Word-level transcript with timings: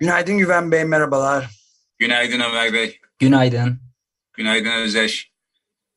Günaydın 0.00 0.38
Güven 0.38 0.72
Bey, 0.72 0.84
merhabalar. 0.84 1.50
Günaydın 1.98 2.40
Ömer 2.40 2.72
Bey. 2.72 3.00
Günaydın. 3.18 3.80
Günaydın 4.36 4.70
Özdeş. 4.70 5.32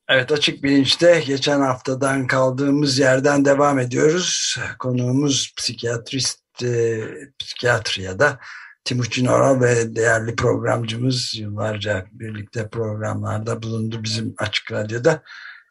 Evet, 0.10 0.32
Açık 0.32 0.64
Bilinç'te 0.64 1.24
geçen 1.28 1.60
haftadan 1.60 2.28
kaldığımız 2.28 3.00
yerden 3.00 3.46
devam 3.46 3.80
ediyoruz. 3.80 4.58
Konuğumuz 4.80 5.54
psikiyatrist, 5.58 6.64
e, 6.64 7.00
psikiyatriyada 7.40 8.40
Timuçin 8.84 9.26
Oral 9.26 9.62
ve 9.62 9.96
değerli 9.96 10.36
programcımız 10.36 11.36
yıllarca 11.36 12.06
birlikte 12.12 12.70
programlarda 12.70 13.64
bulundu 13.64 14.04
bizim 14.04 14.34
Açık 14.38 14.72
Radyo'da 14.72 15.24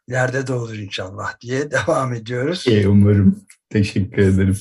ileride 0.09 0.47
de 0.47 0.53
olur 0.53 0.75
inşallah 0.75 1.41
diye 1.41 1.71
devam 1.87 2.15
ediyoruz. 2.15 2.67
İyi 2.67 2.89
umarım. 2.89 3.45
Teşekkür 3.71 4.23
ederim. 4.23 4.59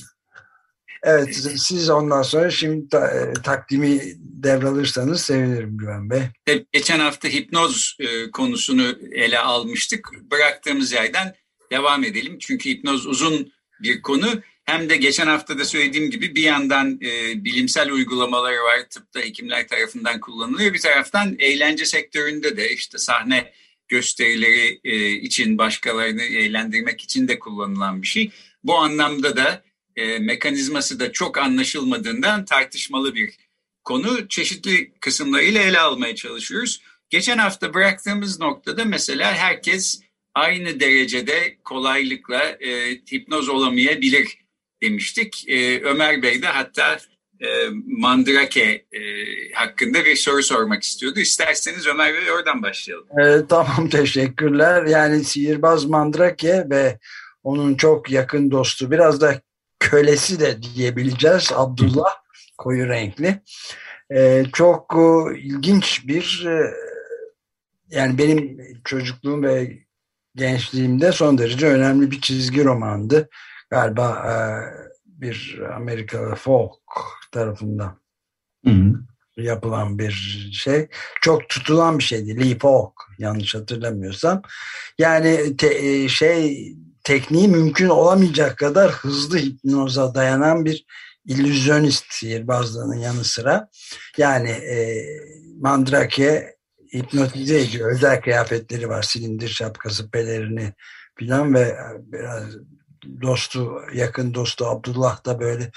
Evet 1.02 1.36
siz 1.56 1.90
ondan 1.90 2.22
sonra 2.22 2.50
şimdi 2.50 2.88
ta, 2.88 3.06
e, 3.08 3.32
takdimi 3.32 4.00
devralırsanız 4.18 5.20
sevinirim 5.20 5.76
Güven 5.78 6.10
Bey. 6.10 6.22
Geçen 6.72 6.98
hafta 6.98 7.28
hipnoz 7.28 7.96
e, 8.00 8.30
konusunu 8.30 8.98
ele 9.12 9.38
almıştık. 9.38 10.08
Bıraktığımız 10.30 10.92
yerden 10.92 11.34
devam 11.72 12.04
edelim. 12.04 12.38
Çünkü 12.40 12.70
hipnoz 12.70 13.06
uzun 13.06 13.52
bir 13.82 14.02
konu. 14.02 14.42
Hem 14.64 14.90
de 14.90 14.96
geçen 14.96 15.26
hafta 15.26 15.58
da 15.58 15.64
söylediğim 15.64 16.10
gibi 16.10 16.34
bir 16.34 16.42
yandan 16.42 17.00
e, 17.02 17.44
bilimsel 17.44 17.90
uygulamaları 17.90 18.56
var. 18.56 18.88
Tıpta 18.90 19.20
hekimler 19.20 19.68
tarafından 19.68 20.20
kullanılıyor. 20.20 20.74
Bir 20.74 20.80
taraftan 20.80 21.36
eğlence 21.38 21.84
sektöründe 21.84 22.56
de 22.56 22.72
işte 22.72 22.98
sahne 22.98 23.52
gösterileri 23.88 24.80
e, 24.84 25.10
için 25.10 25.58
başkalarını 25.58 26.22
eğlendirmek 26.22 27.00
için 27.00 27.28
de 27.28 27.38
kullanılan 27.38 28.02
bir 28.02 28.06
şey. 28.06 28.30
Bu 28.64 28.78
anlamda 28.78 29.36
da 29.36 29.62
e, 30.00 30.18
mekanizması 30.18 31.00
da 31.00 31.12
çok 31.12 31.38
anlaşılmadığından 31.38 32.44
tartışmalı 32.44 33.14
bir 33.14 33.34
konu. 33.84 34.28
Çeşitli 34.28 34.92
kısımlarıyla 35.00 35.62
ele 35.62 35.80
almaya 35.80 36.14
çalışıyoruz. 36.14 36.82
Geçen 37.10 37.38
hafta 37.38 37.74
bıraktığımız 37.74 38.40
noktada 38.40 38.84
mesela 38.84 39.34
herkes 39.34 40.00
aynı 40.34 40.80
derecede 40.80 41.56
kolaylıkla 41.64 42.44
e, 42.44 42.90
hipnoz 43.12 43.48
olamayabilir 43.48 44.38
demiştik. 44.82 45.44
E, 45.48 45.80
Ömer 45.80 46.22
Bey 46.22 46.42
de 46.42 46.46
hatta 46.46 46.98
e, 47.40 47.46
Mandrake 47.86 48.84
e, 48.92 49.00
hakkında 49.54 50.04
bir 50.04 50.16
soru 50.16 50.42
sormak 50.42 50.82
istiyordu. 50.82 51.20
İsterseniz 51.20 51.86
Ömer 51.86 52.14
Bey 52.14 52.30
oradan 52.30 52.62
başlayalım. 52.62 53.06
E, 53.20 53.46
tamam 53.48 53.88
teşekkürler. 53.90 54.86
Yani 54.86 55.24
sihirbaz 55.24 55.84
Mandrake 55.84 56.66
ve 56.70 56.98
onun 57.42 57.74
çok 57.74 58.10
yakın 58.10 58.50
dostu 58.50 58.90
biraz 58.90 59.20
da 59.20 59.40
kölesi 59.80 60.40
de 60.40 60.62
diyebileceğiz 60.62 61.52
Abdullah 61.54 62.10
koyu 62.58 62.88
renkli. 62.88 63.42
E, 64.10 64.44
çok 64.52 64.94
e, 64.96 65.38
ilginç 65.38 66.06
bir 66.08 66.46
e, 66.46 66.74
yani 67.90 68.18
benim 68.18 68.58
çocukluğum 68.84 69.42
ve 69.42 69.78
gençliğimde 70.34 71.12
son 71.12 71.38
derece 71.38 71.66
önemli 71.66 72.10
bir 72.10 72.20
çizgi 72.20 72.64
romandı. 72.64 73.28
Galiba 73.70 74.08
e, 74.10 74.34
bir 75.04 75.60
Amerikalı 75.76 76.34
folk 76.34 76.80
tarafından 77.32 78.00
hı 78.64 78.70
hı. 78.70 78.94
yapılan 79.36 79.98
bir 79.98 80.10
şey. 80.52 80.88
Çok 81.20 81.48
tutulan 81.48 81.98
bir 81.98 82.04
şeydi. 82.04 82.40
Lee 82.40 82.58
Falk 82.58 82.92
yanlış 83.18 83.54
hatırlamıyorsam. 83.54 84.42
Yani 84.98 85.56
te, 85.56 86.08
şey 86.08 86.72
tekniği 87.04 87.48
mümkün 87.48 87.88
olamayacak 87.88 88.58
kadar 88.58 88.90
hızlı 88.90 89.38
hipnoza 89.38 90.14
dayanan 90.14 90.64
bir 90.64 90.86
illüzyonist 91.26 92.04
sihirbazlığının 92.10 92.96
yanı 92.96 93.24
sıra 93.24 93.68
yani 94.18 94.50
e, 94.50 95.06
Mandrake 95.60 96.56
hipnotize 96.94 97.60
ediyor. 97.60 97.92
Özel 97.92 98.20
kıyafetleri 98.20 98.88
var. 98.88 99.02
Silindir 99.02 99.48
şapkası, 99.48 100.10
pelerini 100.10 100.72
filan 101.18 101.54
ve 101.54 101.76
biraz 101.96 102.44
dostu, 103.22 103.82
yakın 103.94 104.34
dostu 104.34 104.66
Abdullah 104.66 105.26
da 105.26 105.40
böyle 105.40 105.70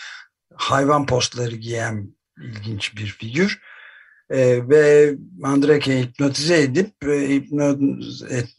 hayvan 0.55 1.05
postları 1.05 1.55
giyen 1.55 2.15
ilginç 2.41 2.97
bir 2.97 3.07
figür. 3.07 3.61
Ee, 4.29 4.69
ve 4.69 5.13
Mandrake 5.39 5.99
hipnotize 5.99 6.61
edip 6.61 7.07
e, 7.07 7.41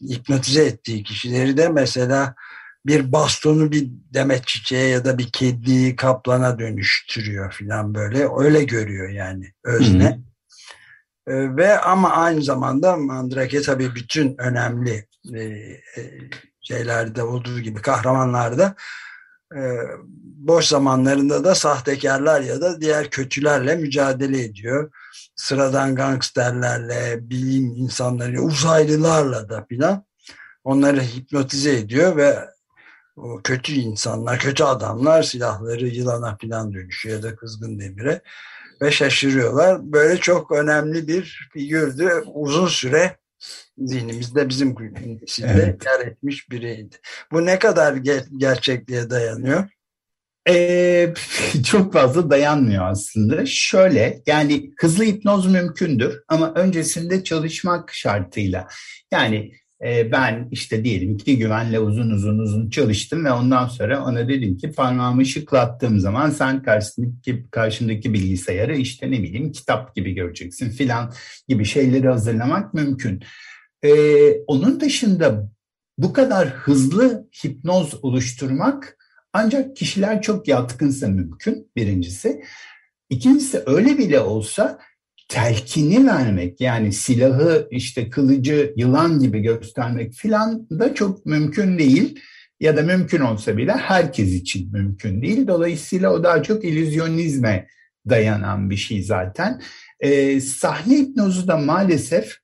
hipnotize 0.01 0.65
ettiği 0.65 1.03
kişileri 1.03 1.57
de 1.57 1.69
mesela 1.69 2.35
bir 2.85 3.11
bastonu 3.11 3.71
bir 3.71 3.89
demet 4.13 4.47
çiçeğe 4.47 4.87
ya 4.87 5.05
da 5.05 5.17
bir 5.17 5.29
kedi 5.31 5.95
kaplana 5.95 6.59
dönüştürüyor 6.59 7.51
filan 7.51 7.95
böyle. 7.95 8.27
Öyle 8.37 8.63
görüyor 8.63 9.09
yani 9.09 9.53
özne. 9.63 10.19
Ee, 11.27 11.55
ve 11.55 11.79
ama 11.79 12.09
aynı 12.09 12.41
zamanda 12.41 12.97
Mandrake 12.97 13.61
tabii 13.61 13.95
bütün 13.95 14.35
önemli 14.37 15.07
e, 15.33 15.39
e, 15.41 15.79
şeylerde 16.61 17.23
olduğu 17.23 17.59
gibi 17.59 17.81
kahramanlarda 17.81 18.75
e, 19.55 19.59
boş 20.21 20.65
zamanlarında 20.65 21.43
da 21.43 21.55
sahtekarlar 21.55 22.41
ya 22.41 22.61
da 22.61 22.81
diğer 22.81 23.09
kötülerle 23.09 23.75
mücadele 23.75 24.43
ediyor. 24.43 24.91
Sıradan 25.35 25.95
gangsterlerle, 25.95 27.29
bilim 27.29 27.65
insanları, 27.75 28.41
uzaylılarla 28.41 29.49
da 29.49 29.65
filan 29.69 30.05
onları 30.63 31.01
hipnotize 31.01 31.77
ediyor 31.77 32.17
ve 32.17 32.54
o 33.15 33.41
kötü 33.43 33.73
insanlar, 33.73 34.39
kötü 34.39 34.63
adamlar 34.63 35.23
silahları 35.23 35.87
yılana 35.87 36.37
filan 36.37 36.73
dönüşüyor 36.73 37.15
ya 37.15 37.23
da 37.23 37.35
kızgın 37.35 37.79
demire 37.79 38.21
ve 38.81 38.91
şaşırıyorlar. 38.91 39.91
Böyle 39.93 40.17
çok 40.17 40.51
önemli 40.51 41.07
bir 41.07 41.49
figürdü. 41.53 42.23
Uzun 42.33 42.67
süre 42.67 43.17
zihnimizde 43.77 44.49
bizim 44.49 44.75
içinde 45.21 45.47
evet. 45.47 45.85
yer 45.85 46.07
etmiş 46.07 46.49
biriydi. 46.49 46.95
Bu 47.31 47.45
ne 47.45 47.59
kadar 47.59 47.95
ger 47.95 48.23
gerçekliğe 48.37 49.09
dayanıyor? 49.09 49.69
Ee, 50.49 51.13
çok 51.65 51.93
fazla 51.93 52.29
dayanmıyor 52.29 52.89
aslında. 52.89 53.45
Şöyle 53.45 54.21
yani 54.27 54.73
hızlı 54.79 55.03
hipnoz 55.03 55.47
mümkündür 55.47 56.23
ama 56.27 56.53
öncesinde 56.53 57.23
çalışmak 57.23 57.93
şartıyla. 57.93 58.67
Yani 59.11 59.51
ben 59.81 60.47
işte 60.51 60.83
diyelim 60.83 61.17
ki 61.17 61.37
güvenle 61.37 61.79
uzun 61.79 62.09
uzun 62.09 62.37
uzun 62.37 62.69
çalıştım 62.69 63.25
ve 63.25 63.31
ondan 63.31 63.67
sonra 63.67 64.05
ona 64.05 64.27
dedim 64.29 64.57
ki 64.57 64.71
parmağımı 64.71 65.25
şıklattığım 65.25 65.99
zaman 65.99 66.29
sen 66.29 66.63
karşındaki, 66.63 67.45
karşındaki 67.51 68.13
bilgisayarı 68.13 68.77
işte 68.77 69.11
ne 69.11 69.23
bileyim 69.23 69.51
kitap 69.51 69.95
gibi 69.95 70.13
göreceksin 70.13 70.69
filan 70.69 71.13
gibi 71.47 71.65
şeyleri 71.65 72.07
hazırlamak 72.07 72.73
mümkün. 72.73 73.23
Ee, 73.83 74.31
onun 74.47 74.79
dışında 74.79 75.49
bu 75.97 76.13
kadar 76.13 76.49
hızlı 76.49 77.29
hipnoz 77.45 78.03
oluşturmak 78.03 78.97
ancak 79.33 79.75
kişiler 79.75 80.21
çok 80.21 80.47
yatkınsa 80.47 81.07
mümkün 81.07 81.71
birincisi. 81.75 82.43
İkincisi 83.09 83.63
öyle 83.65 83.97
bile 83.97 84.19
olsa 84.19 84.79
telkini 85.27 86.07
vermek 86.07 86.61
yani 86.61 86.93
silahı 86.93 87.67
işte 87.71 88.09
kılıcı 88.09 88.73
yılan 88.75 89.19
gibi 89.19 89.41
göstermek 89.41 90.13
filan 90.13 90.67
da 90.69 90.93
çok 90.93 91.25
mümkün 91.25 91.79
değil. 91.79 92.19
Ya 92.59 92.77
da 92.77 92.81
mümkün 92.81 93.19
olsa 93.19 93.57
bile 93.57 93.71
herkes 93.71 94.33
için 94.33 94.71
mümkün 94.71 95.21
değil. 95.21 95.47
Dolayısıyla 95.47 96.13
o 96.13 96.23
daha 96.23 96.43
çok 96.43 96.65
illüzyonizme 96.65 97.67
dayanan 98.09 98.69
bir 98.69 98.75
şey 98.75 99.03
zaten. 99.03 99.61
Ee, 99.99 100.41
sahne 100.41 100.97
hipnozu 100.97 101.47
da 101.47 101.57
maalesef 101.57 102.37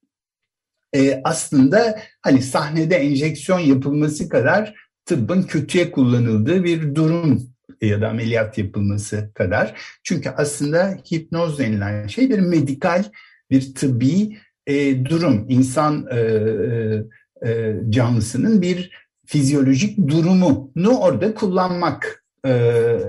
e, 0.96 1.22
aslında 1.24 2.00
hani 2.22 2.42
sahnede 2.42 2.96
enjeksiyon 2.96 3.60
yapılması 3.60 4.30
kadar 4.30 4.74
tıbbın 5.06 5.44
kötüye 5.44 5.92
kullanıldığı 5.92 6.64
bir 6.64 6.96
durum 6.96 7.52
ya 7.82 8.02
da 8.02 8.10
ameliyat 8.10 8.58
yapılması 8.58 9.32
kadar. 9.34 9.74
Çünkü 10.04 10.30
aslında 10.30 10.98
hipnoz 11.12 11.60
denilen 11.60 12.08
şey 12.08 12.30
bir 12.30 12.40
medikal, 12.40 13.04
bir 13.52 13.76
tıbbi 13.76 14.38
e, 14.68 15.06
durum. 15.06 15.46
İnsan 15.50 16.08
e, 16.12 16.20
e, 16.20 17.50
e 17.52 17.76
canlısının 17.90 18.62
bir 18.62 18.92
fizyolojik 19.26 20.08
durumunu 20.08 20.98
orada 21.00 21.34
kullanmak 21.34 22.24
e, 22.46 22.52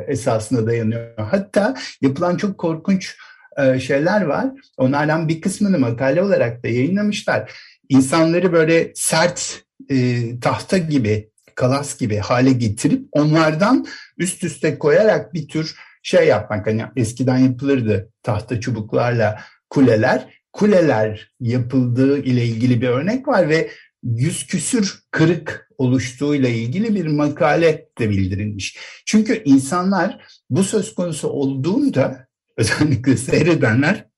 esasına 0.07 0.67
dayanıyor. 0.67 1.19
Hatta 1.19 1.77
yapılan 2.01 2.37
çok 2.37 2.59
korkunç 2.59 3.17
e, 3.59 3.81
şeyler 3.81 4.23
var. 4.23 4.47
Onlardan 4.77 5.29
bir 5.29 5.41
kısmını 5.41 5.79
makale 5.79 6.23
olarak 6.23 6.65
da 6.65 6.69
yayınlamışlar. 6.69 7.53
İnsanları 7.89 8.53
böyle 8.53 8.93
sert 8.95 9.65
e, 9.89 10.21
tahta 10.41 10.79
gibi, 10.79 11.31
kalas 11.55 11.99
gibi 11.99 12.17
hale 12.17 12.53
getirip 12.53 13.09
onlardan 13.13 13.87
üst 14.19 14.45
üste 14.45 14.79
koyarak 14.79 15.35
bir 15.35 15.49
tür 15.49 15.77
şey 16.03 16.27
yapmak. 16.27 16.67
Hani 16.67 16.85
eskiden 16.97 17.39
yapılırdı 17.39 18.11
tahta 18.23 18.61
çubuklarla 18.61 19.41
kuleler. 19.71 20.43
Kuleler 20.53 21.33
yapıldığı 21.41 22.19
ile 22.19 22.45
ilgili 22.45 22.81
bir 22.81 22.89
örnek 22.89 23.29
var 23.29 23.49
ve 23.49 23.71
yüz 24.03 24.47
küsür 24.47 25.03
kırık 25.11 25.69
oluştuğuyla 25.79 26.49
ilgili 26.49 26.95
bir 26.95 27.07
makale 27.07 27.89
de 27.99 28.11
bildirilmiş. 28.11 28.79
Çünkü 29.07 29.43
insanlar 29.45 30.27
bu 30.51 30.65
söz 30.65 30.95
konusu 30.95 31.29
olduğunda 31.29 32.27
özellikle 32.57 33.17
seyredenler 33.17 34.12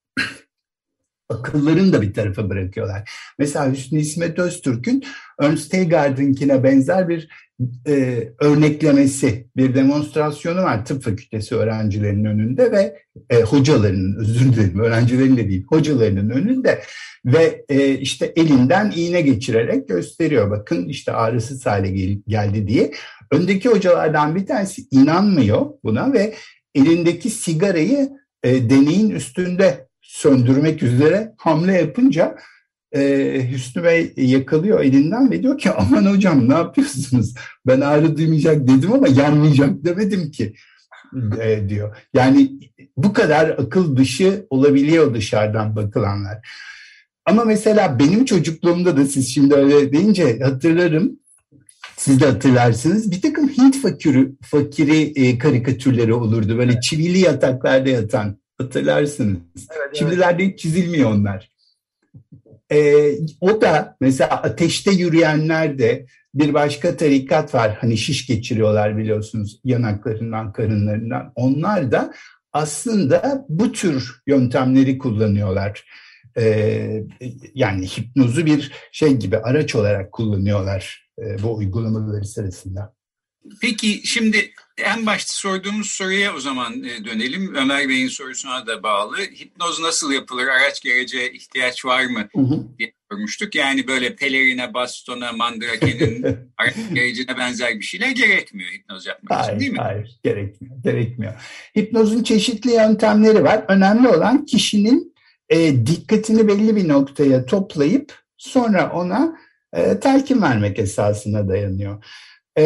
akıllarını 1.29 1.93
da 1.93 2.01
bir 2.01 2.13
tarafa 2.13 2.49
bırakıyorlar. 2.49 3.09
Mesela 3.39 3.71
Hüsnü 3.71 3.99
İsmet 3.99 4.39
Öztürk'ün 4.39 5.03
Ernst 5.41 5.71
Teilgard'ınkine 5.71 6.63
benzer 6.63 7.09
bir 7.09 7.29
e, 7.87 8.23
örneklemesi, 8.39 9.47
bir 9.57 9.75
demonstrasyonu 9.75 10.63
var 10.63 10.85
tıp 10.85 11.03
fakültesi 11.03 11.55
öğrencilerinin 11.55 12.25
önünde 12.25 12.71
ve 12.71 12.99
e, 13.29 13.41
hocalarının, 13.41 14.19
özür 14.19 14.53
dilerim 14.53 14.79
öğrencilerin 14.79 15.37
de 15.37 15.49
değil, 15.49 15.65
hocalarının 15.69 16.29
önünde 16.29 16.81
ve 17.25 17.65
e, 17.69 17.89
işte 17.93 18.33
elinden 18.35 18.93
iğne 18.95 19.21
geçirerek 19.21 19.87
gösteriyor. 19.87 20.51
Bakın 20.51 20.87
işte 20.87 21.11
ağrısız 21.11 21.65
hale 21.65 21.91
gel- 21.91 22.21
geldi 22.27 22.67
diye. 22.67 22.91
Öndeki 23.31 23.69
hocalardan 23.69 24.35
bir 24.35 24.45
tanesi 24.45 24.81
inanmıyor 24.91 25.65
buna 25.83 26.13
ve 26.13 26.33
elindeki 26.75 27.29
sigarayı 27.29 28.09
e, 28.43 28.69
deneyin 28.69 29.09
üstünde 29.09 29.84
söndürmek 30.07 30.83
üzere 30.83 31.33
hamle 31.37 31.73
yapınca 31.73 32.35
e, 32.95 33.51
Hüsnü 33.51 33.83
Bey 33.83 34.13
yakalıyor 34.17 34.79
elinden 34.83 35.31
ve 35.31 35.43
diyor 35.43 35.57
ki 35.57 35.71
aman 35.71 36.05
hocam 36.05 36.49
ne 36.49 36.53
yapıyorsunuz? 36.53 37.33
Ben 37.67 37.81
ağrı 37.81 38.17
duymayacak 38.17 38.67
dedim 38.67 38.93
ama 38.93 39.07
yanmayacak 39.07 39.85
demedim 39.85 40.31
ki 40.31 40.53
e, 41.41 41.69
diyor. 41.69 41.97
Yani 42.13 42.51
bu 42.97 43.13
kadar 43.13 43.49
akıl 43.49 43.97
dışı 43.97 44.47
olabiliyor 44.49 45.13
dışarıdan 45.13 45.75
bakılanlar. 45.75 46.47
Ama 47.25 47.45
mesela 47.45 47.99
benim 47.99 48.25
çocukluğumda 48.25 48.97
da 48.97 49.05
siz 49.05 49.33
şimdi 49.33 49.55
öyle 49.55 49.91
deyince 49.91 50.39
hatırlarım. 50.39 51.19
Siz 51.97 52.21
de 52.21 52.25
hatırlarsınız. 52.25 53.11
Bir 53.11 53.21
takım 53.21 53.49
Hint 53.49 53.81
fakiri, 53.81 54.31
fakiri 54.41 55.01
e, 55.01 55.37
karikatürleri 55.37 56.13
olurdu. 56.13 56.57
Böyle 56.57 56.81
çivili 56.81 57.19
yataklarda 57.19 57.89
yatan. 57.89 58.37
Hatırlarsınız. 58.57 59.37
Evet, 59.55 59.81
evet. 59.85 59.95
Şimdilerde 59.95 60.47
hiç 60.47 60.59
çizilmiyor 60.59 61.11
onlar. 61.11 61.51
E, 62.71 63.11
o 63.41 63.61
da 63.61 63.97
mesela 64.01 64.29
ateşte 64.29 64.91
yürüyenler 64.91 65.79
de 65.79 66.05
bir 66.35 66.53
başka 66.53 66.97
tarikat 66.97 67.55
var. 67.55 67.77
Hani 67.81 67.97
şiş 67.97 68.27
geçiriyorlar 68.27 68.97
biliyorsunuz 68.97 69.59
yanaklarından, 69.63 70.53
karınlarından. 70.53 71.31
Onlar 71.35 71.91
da 71.91 72.13
aslında 72.53 73.45
bu 73.49 73.71
tür 73.71 74.21
yöntemleri 74.27 74.97
kullanıyorlar. 74.97 75.85
Ee, 76.37 77.03
yani 77.53 77.87
hipnozu 77.87 78.45
bir 78.45 78.71
şey 78.91 79.13
gibi 79.13 79.37
araç 79.37 79.75
olarak 79.75 80.11
kullanıyorlar 80.11 81.09
e, 81.19 81.43
bu 81.43 81.55
uygulamaları 81.55 82.25
sırasında. 82.25 82.95
Peki 83.61 84.07
şimdi 84.07 84.37
en 84.77 85.05
başta 85.05 85.33
sorduğumuz 85.33 85.87
soruya 85.87 86.35
o 86.35 86.39
zaman 86.39 86.83
e, 86.83 87.05
dönelim. 87.05 87.55
Ömer 87.55 87.89
Bey'in 87.89 88.07
sorusuna 88.07 88.67
da 88.67 88.83
bağlı. 88.83 89.17
Hipnoz 89.17 89.79
nasıl 89.79 90.11
yapılır? 90.11 90.47
Araç 90.47 90.81
gerece 90.81 91.31
ihtiyaç 91.31 91.85
var 91.85 92.05
mı? 92.05 92.27
Hı 92.35 92.41
hı. 92.41 92.63
diye 92.79 92.93
sormuştuk. 93.11 93.55
Yani 93.55 93.87
böyle 93.87 94.15
pelerine, 94.15 94.73
bastona, 94.73 95.31
mandrakenin 95.31 96.23
araç 96.57 96.75
gerecine 96.93 97.37
benzer 97.37 97.79
bir 97.79 97.85
şeyler 97.85 98.09
gerekmiyor 98.09 98.69
hipnoz 98.71 99.05
yapmak 99.05 99.39
hayır, 99.39 99.49
için 99.49 99.59
değil 99.59 99.71
mi? 99.71 99.79
Hayır, 99.79 100.19
gerekmiyor. 100.23 100.83
gerekmiyor. 100.83 101.33
Hipnozun 101.77 102.23
çeşitli 102.23 102.71
yöntemleri 102.71 103.43
var. 103.43 103.65
Önemli 103.67 104.07
olan 104.07 104.45
kişinin 104.45 105.15
e, 105.49 105.85
dikkatini 105.85 106.47
belli 106.47 106.75
bir 106.75 106.87
noktaya 106.87 107.45
toplayıp 107.45 108.13
sonra 108.37 108.91
ona 108.93 109.37
e, 109.73 109.99
telkin 109.99 110.41
vermek 110.41 110.79
esasına 110.79 111.47
dayanıyor. 111.47 112.03
E, 112.57 112.63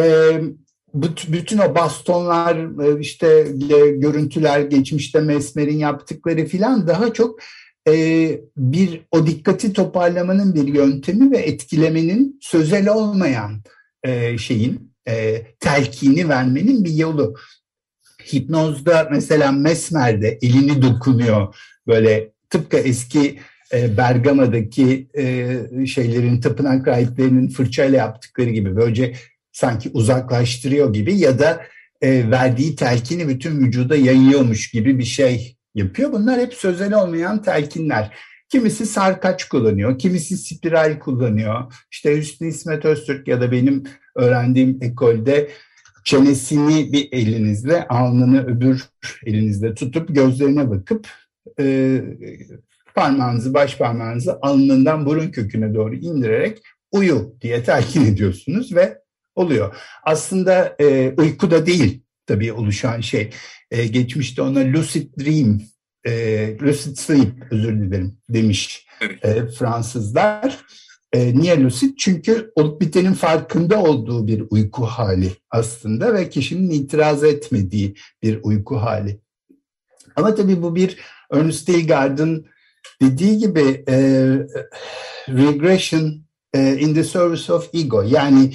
bütün 0.94 1.58
o 1.58 1.76
bastonlar, 1.76 2.56
e, 2.84 3.00
işte 3.00 3.48
görüntüler, 3.98 4.60
geçmişte 4.60 5.20
Mesmer'in 5.20 5.78
yaptıkları 5.78 6.46
filan 6.46 6.88
daha 6.88 7.14
çok 7.14 7.40
e, 7.88 8.42
bir 8.58 9.02
o 9.12 9.28
dikkati 9.28 9.74
toparlamanın 9.74 10.56
bir 10.56 10.74
yöntemi 10.74 11.32
ve 11.32 11.38
etkilemenin 11.38 12.40
sözel 12.42 12.90
olmayan 12.90 13.62
e, 14.04 14.38
şeyin 14.38 14.90
telkini 15.60 16.30
vermenin 16.30 16.86
bir 16.86 16.94
yolu. 16.94 17.36
Hipnozda 18.34 19.08
mesela 19.12 19.52
Mesmer'de 19.52 20.40
elini 20.42 20.82
dokunuyor 20.82 21.56
böyle 21.88 22.32
tıpkı 22.50 22.78
eski 22.78 23.40
Bergama'daki 23.74 25.08
şeylerin 25.88 26.42
tapınak 26.42 26.88
rahiplerinin 26.88 27.48
fırçayla 27.48 27.98
yaptıkları 27.98 28.50
gibi 28.50 28.76
böylece 28.76 29.14
sanki 29.52 29.90
uzaklaştırıyor 29.94 30.94
gibi 30.94 31.18
ya 31.18 31.40
da 31.40 31.62
e, 32.02 32.32
verdiği 32.32 32.76
telkini 32.76 33.28
bütün 33.28 33.66
vücuda 33.66 33.96
yayıyormuş 33.96 34.72
gibi 34.72 35.00
bir 35.00 35.04
şey 35.04 35.56
yapıyor. 35.76 36.12
Bunlar 36.12 36.40
hep 36.40 36.54
sözel 36.54 36.94
olmayan 36.94 37.42
telkinler. 37.42 38.18
Kimisi 38.50 38.86
sarkaç 38.86 39.50
kullanıyor, 39.50 40.00
kimisi 40.00 40.38
spiral 40.38 41.00
kullanıyor. 41.00 41.74
İşte 41.92 42.18
Hüsnü 42.18 42.48
İsmet 42.48 42.86
Öztürk 42.86 43.28
ya 43.28 43.42
da 43.42 43.52
benim 43.52 43.84
öğrendiğim 44.16 44.78
ekolde 44.82 45.50
çenesini 46.06 46.94
bir 46.94 47.10
elinizle, 47.12 47.88
alnını 47.88 48.46
öbür 48.46 48.84
elinizle 49.26 49.74
tutup 49.74 50.16
gözlerine 50.16 50.70
bakıp 50.70 51.08
e, 51.60 52.02
parmağınızı, 52.96 53.54
baş 53.54 53.78
parmağınızı 53.78 54.40
alnından 54.42 55.06
burun 55.06 55.28
köküne 55.28 55.74
doğru 55.74 55.96
indirerek 55.96 56.62
uyu 56.92 57.36
diye 57.42 57.64
telkin 57.64 58.06
ediyorsunuz 58.06 58.76
ve 58.76 58.98
oluyor. 59.40 59.76
Aslında 60.04 60.76
e, 60.80 61.14
uykuda 61.18 61.66
değil 61.66 62.02
tabii 62.26 62.54
oluşan 62.54 63.02
şey. 63.02 63.30
E, 63.72 63.88
geçmişte 63.88 64.42
ona 64.42 64.60
lucid 64.60 65.14
dream, 65.20 65.62
e, 66.06 66.58
lucid 66.62 66.98
sleep 66.98 67.52
özür 67.52 67.82
dilerim 67.82 68.18
demiş 68.30 68.88
e, 69.24 69.48
Fransızlar. 69.48 70.58
E, 71.14 71.38
niye 71.38 71.64
lucid? 71.64 71.98
Çünkü 71.98 72.52
olup 72.56 72.82
bitenin 72.82 73.14
farkında 73.14 73.84
olduğu 73.84 74.28
bir 74.28 74.44
uyku 74.50 74.86
hali 74.86 75.32
aslında 75.52 76.14
ve 76.14 76.30
kişinin 76.30 76.70
itiraz 76.70 77.24
etmediği 77.24 77.96
bir 78.24 78.40
uyku 78.44 78.78
hali. 78.78 79.20
Ama 80.16 80.36
tabii 80.36 80.62
bu 80.62 80.76
bir 80.76 80.98
Ernest 81.34 81.68
Dillgard'ın 81.68 82.46
dediği 83.02 83.38
gibi 83.38 83.84
e, 83.88 83.96
regression 85.30 86.22
e, 86.54 86.78
in 86.78 86.94
the 86.94 87.04
service 87.04 87.54
of 87.54 87.70
ego 87.74 88.02
yani 88.02 88.52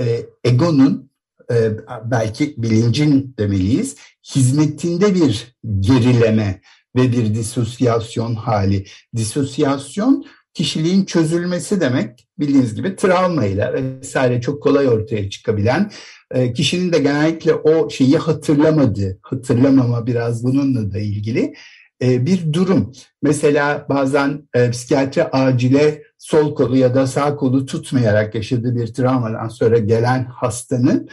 e, 0.00 0.26
egonun 0.44 1.10
e, 1.50 1.70
belki 2.04 2.54
bilincin 2.56 3.34
demeliyiz 3.38 3.96
hizmetinde 4.34 5.14
bir 5.14 5.56
gerileme 5.80 6.60
ve 6.96 7.12
bir 7.12 7.34
disosyasyon 7.34 8.34
hali. 8.34 8.86
Disosyasyon 9.16 10.24
kişiliğin 10.54 11.04
çözülmesi 11.04 11.80
demek 11.80 12.28
bildiğiniz 12.38 12.74
gibi 12.74 12.96
travmayla 12.96 13.74
vesaire 13.74 14.40
çok 14.40 14.62
kolay 14.62 14.88
ortaya 14.88 15.30
çıkabilen 15.30 15.90
e, 16.30 16.52
kişinin 16.52 16.92
de 16.92 16.98
genellikle 16.98 17.54
o 17.54 17.90
şeyi 17.90 18.18
hatırlamadığı, 18.18 19.18
hatırlamama 19.22 20.06
biraz 20.06 20.44
bununla 20.44 20.92
da 20.92 20.98
ilgili 20.98 21.54
e, 22.02 22.26
bir 22.26 22.52
durum. 22.52 22.92
Mesela 23.22 23.86
bazen 23.88 24.48
e, 24.54 24.70
psikiyatri 24.70 25.24
acile 25.24 26.02
sol 26.18 26.54
kolu 26.54 26.76
ya 26.76 26.94
da 26.94 27.06
sağ 27.06 27.36
kolu 27.36 27.66
tutmayarak 27.66 28.34
yaşadığı 28.34 28.76
bir 28.76 28.86
travmadan 28.86 29.48
sonra 29.48 29.78
gelen 29.78 30.24
hastanın 30.24 31.08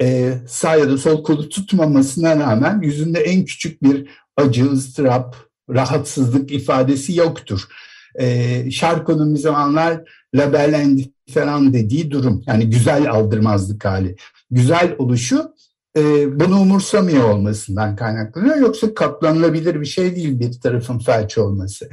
e, 0.00 0.34
sağ 0.48 0.76
ya 0.76 0.88
da 0.88 0.98
sol 0.98 1.22
kolu 1.22 1.48
tutmamasına 1.48 2.36
rağmen 2.36 2.80
yüzünde 2.82 3.20
en 3.20 3.44
küçük 3.44 3.82
bir 3.82 4.08
acı, 4.36 4.70
ıstırap, 4.72 5.36
rahatsızlık 5.70 6.52
ifadesi 6.52 7.16
yoktur. 7.16 7.68
E, 8.14 8.70
Şarko'nun 8.70 9.34
bir 9.34 9.40
zamanlar 9.40 10.00
label 10.34 10.98
falan 11.30 11.72
dediği 11.72 12.10
durum 12.10 12.42
yani 12.46 12.70
güzel 12.70 13.10
aldırmazlık 13.10 13.84
hali. 13.84 14.16
Güzel 14.50 14.94
oluşu 14.98 15.54
e, 15.98 16.40
bunu 16.40 16.60
umursamıyor 16.60 17.30
olmasından 17.30 17.96
kaynaklanıyor. 17.96 18.56
Yoksa 18.56 18.94
katlanılabilir 18.94 19.80
bir 19.80 19.86
şey 19.86 20.16
değil 20.16 20.40
bir 20.40 20.60
tarafın 20.60 20.98
felç 20.98 21.38
olması. 21.38 21.88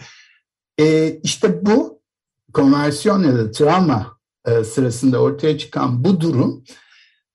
E, 0.79 1.15
işte 1.23 1.65
bu 1.65 2.01
konversiyon 2.53 3.23
ya 3.23 3.35
da 3.35 3.51
travma 3.51 4.17
e, 4.47 4.63
sırasında 4.63 5.21
ortaya 5.21 5.57
çıkan 5.57 6.03
bu 6.03 6.21
durum 6.21 6.63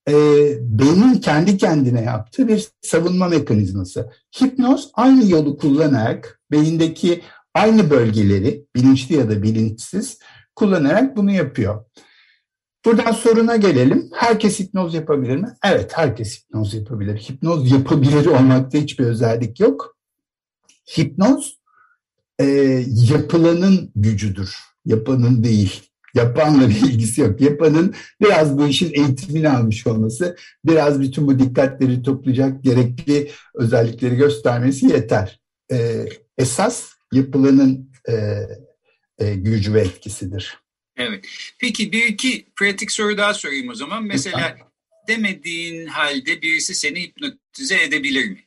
e, 0.08 0.14
beynin 0.60 1.14
kendi 1.14 1.56
kendine 1.56 2.02
yaptığı 2.02 2.48
bir 2.48 2.68
savunma 2.82 3.28
mekanizması. 3.28 4.10
Hipnoz 4.40 4.90
aynı 4.94 5.30
yolu 5.30 5.56
kullanarak 5.56 6.40
beyindeki 6.50 7.22
aynı 7.54 7.90
bölgeleri 7.90 8.66
bilinçli 8.76 9.16
ya 9.16 9.30
da 9.30 9.42
bilinçsiz 9.42 10.18
kullanarak 10.56 11.16
bunu 11.16 11.30
yapıyor. 11.30 11.84
Buradan 12.84 13.12
soruna 13.12 13.56
gelelim. 13.56 14.10
Herkes 14.12 14.60
hipnoz 14.60 14.94
yapabilir 14.94 15.36
mi? 15.36 15.48
Evet, 15.64 15.92
herkes 15.94 16.38
hipnoz 16.38 16.74
yapabilir. 16.74 17.16
Hipnoz 17.16 17.70
yapabilir 17.70 18.26
olmakta 18.26 18.78
hiçbir 18.78 19.04
özellik 19.04 19.60
yok. 19.60 19.96
Hipnoz 20.98 21.60
e, 22.38 22.44
yapılanın 22.86 23.92
gücüdür. 23.96 24.56
Yapanın 24.84 25.44
değil. 25.44 25.90
Yapanla 26.14 26.68
bir 26.68 26.76
ilgisi 26.76 27.20
yok. 27.20 27.40
Yapanın 27.40 27.94
biraz 28.20 28.58
bu 28.58 28.66
işin 28.66 28.92
eğitimini 28.92 29.48
almış 29.48 29.86
olması, 29.86 30.36
biraz 30.64 31.00
bütün 31.00 31.26
bu 31.26 31.38
dikkatleri 31.38 32.02
toplayacak 32.02 32.64
gerekli 32.64 33.30
özellikleri 33.54 34.16
göstermesi 34.16 34.86
yeter. 34.86 35.40
E, 35.72 36.06
esas 36.38 36.88
yapılanın 37.12 37.90
e, 38.08 38.14
e, 39.18 39.34
gücü 39.34 39.74
ve 39.74 39.80
etkisidir. 39.80 40.59
Evet. 41.00 41.24
Peki 41.58 41.92
bir 41.92 42.04
iki 42.04 42.46
pratik 42.56 42.92
soru 42.92 43.18
daha 43.18 43.34
sorayım 43.34 43.68
o 43.68 43.74
zaman. 43.74 44.04
Mesela 44.04 44.56
demediğin 45.08 45.86
halde 45.86 46.42
birisi 46.42 46.74
seni 46.74 47.00
hipnotize 47.02 47.82
edebilir 47.82 48.30
mi? 48.30 48.44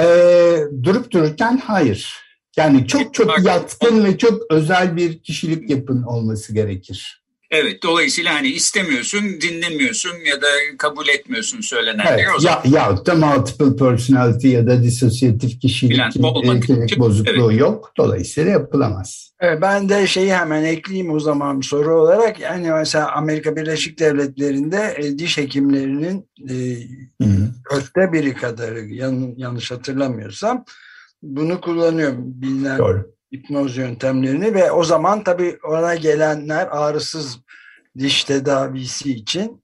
Ee, 0.00 0.58
durup 0.82 1.10
dururken 1.10 1.56
hayır. 1.56 2.28
Yani 2.56 2.86
çok 2.86 3.14
çok 3.14 3.44
yatkın 3.44 4.04
ve 4.04 4.18
çok 4.18 4.42
özel 4.50 4.96
bir 4.96 5.22
kişilik 5.22 5.70
yapın 5.70 6.02
olması 6.02 6.54
gerekir. 6.54 7.22
Evet, 7.50 7.82
dolayısıyla 7.82 8.34
hani 8.34 8.48
istemiyorsun, 8.48 9.20
dinlemiyorsun 9.40 10.16
ya 10.26 10.42
da 10.42 10.46
kabul 10.78 11.08
etmiyorsun 11.08 11.60
söylenenleri. 11.60 12.20
Evet, 12.20 12.28
o 12.36 12.40
zaman... 12.40 12.60
ya, 12.64 12.90
ya 12.90 13.06
da 13.06 13.14
multiple 13.14 13.76
personality 13.76 14.48
ya 14.48 14.66
da 14.66 14.82
disosyatif 14.82 15.60
kişilik 15.60 16.16
yetenek 16.44 16.98
bozukluğu 16.98 17.50
evet. 17.50 17.60
yok. 17.60 17.92
Dolayısıyla 17.96 18.50
yapılamaz. 18.50 19.32
Evet, 19.40 19.62
ben 19.62 19.88
de 19.88 20.06
şeyi 20.06 20.34
hemen 20.34 20.64
ekleyeyim 20.64 21.12
o 21.12 21.20
zaman 21.20 21.60
soru 21.60 22.00
olarak. 22.00 22.40
Yani 22.40 22.70
mesela 22.70 23.12
Amerika 23.12 23.56
Birleşik 23.56 23.98
Devletleri'nde 23.98 24.94
e, 24.98 25.18
diş 25.18 25.38
hekimlerinin 25.38 26.28
e, 26.48 26.54
dörtte 27.72 28.12
biri 28.12 28.34
kadarı 28.34 28.80
yan, 28.80 29.34
yanlış 29.36 29.70
hatırlamıyorsam 29.70 30.64
bunu 31.22 31.60
kullanıyor 31.60 32.12
bilinen 32.16 32.78
Doğru 32.78 33.17
hipnoz 33.34 33.76
yöntemlerini 33.76 34.54
ve 34.54 34.70
o 34.70 34.84
zaman 34.84 35.24
tabii 35.24 35.58
ona 35.64 35.94
gelenler 35.94 36.68
ağrısız 36.70 37.38
diş 37.98 38.24
tedavisi 38.24 39.12
için 39.12 39.62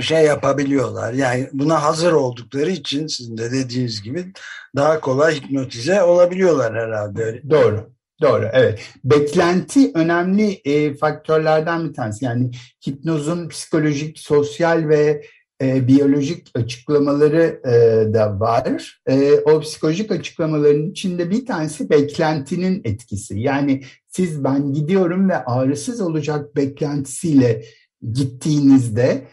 şey 0.00 0.24
yapabiliyorlar. 0.24 1.12
Yani 1.12 1.48
buna 1.52 1.82
hazır 1.82 2.12
oldukları 2.12 2.70
için 2.70 3.06
sizin 3.06 3.36
de 3.36 3.52
dediğiniz 3.52 4.02
gibi 4.02 4.32
daha 4.76 5.00
kolay 5.00 5.34
hipnotize 5.34 6.02
olabiliyorlar 6.02 6.74
herhalde. 6.74 7.42
Doğru. 7.50 7.94
Doğru, 8.22 8.48
evet. 8.52 8.80
Beklenti 9.04 9.90
önemli 9.94 10.60
e, 10.64 10.94
faktörlerden 10.94 11.88
bir 11.88 11.94
tanesi. 11.94 12.24
Yani 12.24 12.50
hipnozun 12.88 13.48
psikolojik, 13.48 14.18
sosyal 14.18 14.88
ve 14.88 15.26
e, 15.64 15.88
biyolojik 15.88 16.50
açıklamaları 16.54 17.60
e, 17.64 18.14
da 18.14 18.40
var. 18.40 19.00
E, 19.06 19.32
o 19.32 19.60
psikolojik 19.60 20.10
açıklamaların 20.10 20.90
içinde 20.90 21.30
bir 21.30 21.46
tanesi 21.46 21.90
beklentinin 21.90 22.80
etkisi. 22.84 23.40
Yani 23.40 23.82
siz 24.06 24.44
ben 24.44 24.72
gidiyorum 24.72 25.28
ve 25.28 25.44
ağrısız 25.44 26.00
olacak 26.00 26.56
beklentisiyle 26.56 27.64
gittiğinizde 28.12 29.26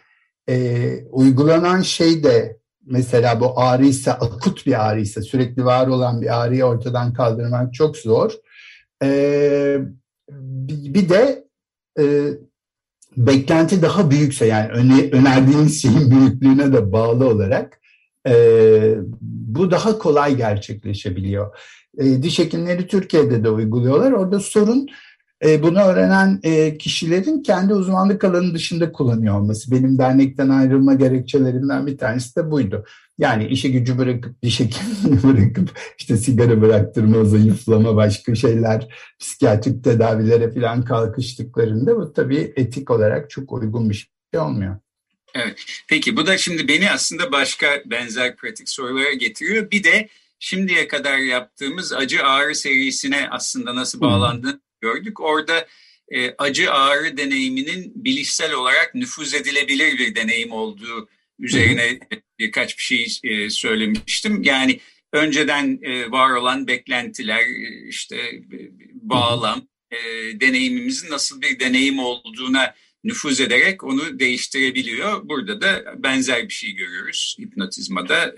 e, 0.50 0.88
uygulanan 1.11 1.81
şey 1.81 2.23
de 2.23 2.57
mesela 2.85 3.39
bu 3.39 3.59
ağrıysa 3.59 4.11
akut 4.11 4.65
bir 4.65 4.89
ağrıysa 4.89 5.21
sürekli 5.21 5.65
var 5.65 5.88
olan 5.88 6.21
bir 6.21 6.41
ağrıyı 6.41 6.65
ortadan 6.65 7.13
kaldırmak 7.13 7.73
çok 7.73 7.97
zor. 7.97 8.31
E, 9.03 9.77
bir 10.29 11.09
de 11.09 11.47
e, 12.00 12.03
beklenti 13.18 13.82
daha 13.82 14.12
büyükse 14.12 14.46
yani 14.46 14.68
öne, 14.72 15.10
önerdiğiniz 15.12 15.82
şeyin 15.82 16.12
büyüklüğüne 16.12 16.74
de 16.74 16.91
bağlı 16.91 17.27
olarak 17.27 17.80
e, 18.27 18.34
bu 19.22 19.72
daha 19.72 19.98
kolay 19.98 20.36
gerçekleşebiliyor. 20.36 21.58
E, 21.98 22.24
diş 22.24 22.39
hekimleri 22.39 22.88
Türkiye'de 22.88 23.44
de 23.44 23.50
uyguluyorlar. 23.50 24.12
Orada 24.12 24.39
sorun 24.39 24.88
e, 25.46 25.63
bunu 25.63 25.80
öğrenen 25.80 26.39
e, 26.44 26.77
kişilerin 26.77 27.44
kendi 27.44 27.74
uzmanlık 27.74 28.24
alanı 28.24 28.53
dışında 28.53 28.91
kullanıyor 28.91 29.39
olması. 29.39 29.72
Benim 29.72 29.98
dernekten 29.98 30.50
ayrılma 30.50 30.94
gerekçelerinden 30.94 31.88
bir 31.88 31.98
tanesi 31.98 32.36
de 32.36 32.51
buydu. 32.51 32.86
Yani 33.21 33.47
işe 33.47 33.69
gücü 33.69 33.97
bırakıp 33.97 34.43
diş 34.43 34.59
hekimliğini 34.59 35.23
bırakıp 35.23 35.79
işte 35.99 36.17
sigara 36.17 36.61
bıraktırma, 36.61 37.25
zayıflama, 37.25 37.95
başka 37.95 38.35
şeyler, 38.35 38.87
psikiyatrik 39.19 39.83
tedavilere 39.83 40.51
falan 40.53 40.85
kalkıştıklarında 40.85 41.95
bu 41.95 42.13
tabii 42.13 42.53
etik 42.55 42.91
olarak 42.91 43.29
çok 43.29 43.51
uygun 43.51 43.89
bir 43.89 44.09
şey 44.33 44.41
olmuyor. 44.41 44.77
Evet. 45.33 45.63
Peki 45.89 46.17
bu 46.17 46.27
da 46.27 46.37
şimdi 46.37 46.67
beni 46.67 46.91
aslında 46.91 47.31
başka 47.31 47.67
benzer 47.85 48.35
pratik 48.35 48.69
sorulara 48.69 49.13
getiriyor. 49.13 49.71
Bir 49.71 49.83
de 49.83 50.09
şimdiye 50.39 50.87
kadar 50.87 51.17
yaptığımız 51.17 51.93
acı 51.93 52.23
ağrı 52.23 52.55
serisine 52.55 53.27
aslında 53.31 53.75
nasıl 53.75 54.01
bağlandığını 54.01 54.61
gördük. 54.81 55.19
Orada 55.19 55.67
e, 56.11 56.35
acı 56.37 56.71
ağrı 56.71 57.17
deneyiminin 57.17 57.91
bilişsel 57.95 58.53
olarak 58.53 58.95
nüfuz 58.95 59.33
edilebilir 59.33 59.97
bir 59.97 60.15
deneyim 60.15 60.51
olduğu 60.51 61.09
üzerine 61.41 62.00
birkaç 62.39 62.77
bir 62.77 62.83
şey 62.83 63.07
e, 63.24 63.50
söylemiştim. 63.50 64.43
Yani 64.43 64.79
önceden 65.13 65.79
e, 65.81 66.12
var 66.12 66.31
olan 66.31 66.67
beklentiler, 66.67 67.39
e, 67.39 67.88
işte 67.88 68.17
bağlam, 68.93 69.62
deneyimimizin 70.41 71.12
nasıl 71.12 71.41
bir 71.41 71.60
deneyim 71.60 72.00
olduğuna 72.00 72.74
nüfuz 73.03 73.41
ederek 73.41 73.83
onu 73.83 74.19
değiştirebiliyor. 74.19 75.29
Burada 75.29 75.62
da 75.62 75.83
benzer 75.98 76.43
bir 76.43 76.53
şey 76.53 76.71
görüyoruz 76.71 77.38
hipnotizmada. 77.39 78.36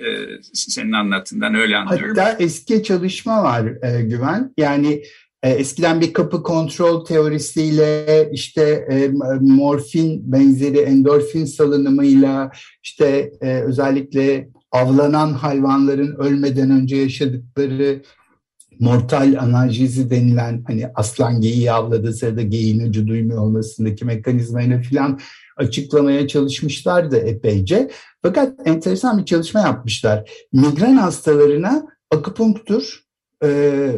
senin 0.53 0.91
anlattığından 0.91 1.55
öyle 1.55 1.77
anlıyorum. 1.77 2.17
Hatta 2.17 2.43
eski 2.43 2.83
çalışma 2.83 3.43
var 3.43 3.61
Güven. 4.01 4.53
Yani 4.57 4.93
e, 4.93 5.03
eskiden 5.49 6.01
bir 6.01 6.13
kapı 6.13 6.43
kontrol 6.43 7.05
teorisiyle 7.05 8.29
işte 8.31 8.87
e, 8.91 9.11
morfin 9.41 10.31
benzeri 10.31 10.79
endorfin 10.79 11.45
salınımıyla 11.45 12.51
işte 12.83 13.31
e, 13.41 13.61
özellikle 13.61 14.49
avlanan 14.71 15.33
hayvanların 15.33 16.15
ölmeden 16.15 16.71
önce 16.71 16.95
yaşadıkları 16.95 18.01
mortal 18.79 19.35
analjizi 19.39 20.09
denilen 20.09 20.63
hani 20.67 20.87
aslan 20.95 21.41
geyiği 21.41 21.71
avladığı 21.71 22.13
sırada 22.13 22.41
geyiğin 22.41 22.89
acı 22.89 23.07
duymuyor 23.07 23.41
olmasındaki 23.41 24.05
mekanizmayla 24.05 24.81
filan 24.81 25.19
açıklamaya 25.57 26.27
çalışmışlardı 26.27 27.17
epeyce. 27.17 27.89
Fakat 28.21 28.67
enteresan 28.67 29.17
bir 29.17 29.25
çalışma 29.25 29.59
yapmışlar. 29.59 30.31
Migren 30.53 30.95
hastalarına 30.95 31.85
akupunktur, 32.11 33.03
e, 33.43 33.89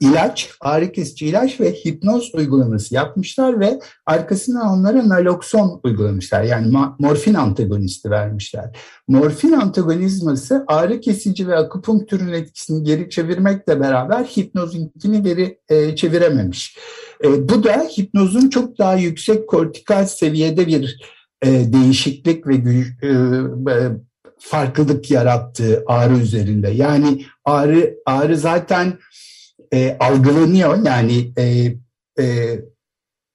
ilaç, 0.00 0.50
ağrı 0.60 0.92
kesici 0.92 1.26
ilaç 1.26 1.60
ve 1.60 1.72
hipnoz 1.72 2.34
uygulaması 2.34 2.94
yapmışlar 2.94 3.60
ve 3.60 3.80
arkasından 4.06 4.66
onlara 4.66 5.08
nalokson 5.08 5.80
uygulamışlar. 5.84 6.42
Yani 6.42 6.76
morfin 6.98 7.34
antagonisti 7.34 8.10
vermişler. 8.10 8.76
Morfin 9.08 9.52
antagonizması 9.52 10.64
ağrı 10.66 11.00
kesici 11.00 11.48
ve 11.48 11.56
akupunktürün 11.56 12.32
etkisini 12.32 12.84
geri 12.84 13.10
çevirmekle 13.10 13.80
beraber 13.80 14.24
hipnozunkini 14.24 15.22
geri 15.22 15.58
e, 15.68 15.96
çevirememiş. 15.96 16.76
E, 17.24 17.48
bu 17.48 17.64
da 17.64 17.88
hipnozun 17.98 18.50
çok 18.50 18.78
daha 18.78 18.94
yüksek 18.94 19.48
kortikal 19.48 20.06
seviyede 20.06 20.66
bir 20.66 21.00
e, 21.42 21.72
değişiklik 21.72 22.46
ve 22.46 22.54
e, 22.54 23.08
e, 23.72 23.90
farklılık 24.38 25.10
yarattığı 25.10 25.84
ağrı 25.86 26.18
üzerinde. 26.18 26.68
Yani 26.68 27.24
ağrı 27.44 27.94
ağrı 28.06 28.36
zaten 28.36 28.98
e, 29.72 29.96
algılanıyor. 30.00 30.84
Yani 30.84 31.32
e, 31.38 31.74
e, 32.22 32.58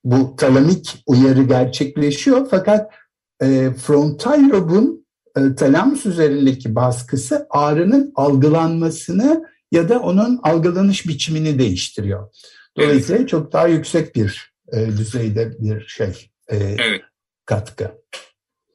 bu 0.03 0.35
talamik 0.35 1.03
uyarı 1.05 1.43
gerçekleşiyor 1.43 2.47
fakat 2.51 2.93
e, 3.41 3.71
frontal 3.71 4.49
lobun 4.49 5.05
e, 5.37 5.55
talamus 5.55 6.05
üzerindeki 6.05 6.75
baskısı 6.75 7.47
ağrının 7.49 8.11
algılanmasını 8.15 9.45
ya 9.71 9.89
da 9.89 9.99
onun 9.99 10.39
algılanış 10.43 11.07
biçimini 11.07 11.59
değiştiriyor. 11.59 12.29
Dolayısıyla 12.77 13.19
evet. 13.19 13.29
çok 13.29 13.53
daha 13.53 13.67
yüksek 13.67 14.15
bir 14.15 14.53
e, 14.73 14.87
düzeyde 14.87 15.55
bir 15.59 15.87
şey 15.87 16.31
e, 16.47 16.57
evet. 16.57 17.01
katkı. 17.45 17.91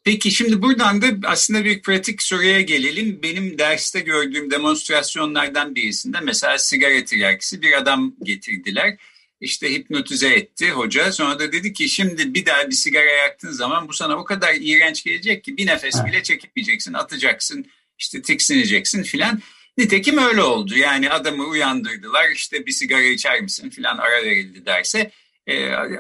Peki 0.05 0.31
şimdi 0.31 0.63
buradan 0.63 1.03
da 1.03 1.29
aslında 1.29 1.65
bir 1.65 1.83
pratik 1.83 2.23
soruya 2.23 2.61
gelelim. 2.61 3.21
Benim 3.23 3.59
derste 3.59 4.01
gördüğüm 4.01 4.51
demonstrasyonlardan 4.51 5.75
birisinde 5.75 6.21
mesela 6.21 6.59
sigara 6.59 7.05
tiryakisi 7.05 7.63
bir 7.63 7.73
adam 7.73 8.15
getirdiler. 8.23 8.97
işte 9.41 9.73
hipnotize 9.73 10.29
etti 10.29 10.71
hoca. 10.71 11.13
Sonra 11.13 11.39
da 11.39 11.53
dedi 11.53 11.73
ki 11.73 11.89
şimdi 11.89 12.35
bir 12.35 12.47
daha 12.47 12.69
bir 12.71 12.75
sigara 12.75 13.11
yaktığın 13.11 13.53
zaman 13.53 13.89
bu 13.89 13.93
sana 13.93 14.17
o 14.17 14.25
kadar 14.25 14.55
iğrenç 14.61 15.05
gelecek 15.05 15.45
ki 15.45 15.57
bir 15.57 15.67
nefes 15.67 16.05
bile 16.07 16.23
çekmeyeceksin, 16.23 16.93
atacaksın, 16.93 17.67
işte 17.99 18.23
tiksineceksin 18.23 19.03
filan. 19.03 19.43
Nitekim 19.79 20.19
öyle 20.19 20.43
oldu. 20.43 20.77
Yani 20.77 21.11
adamı 21.11 21.45
uyandırdılar 21.45 22.31
işte 22.35 22.67
bir 22.67 22.73
sigara 22.73 23.03
içer 23.03 23.41
misin 23.41 23.71
filan 23.71 23.99
ara 23.99 24.25
verildi 24.25 24.67
derse 24.67 25.11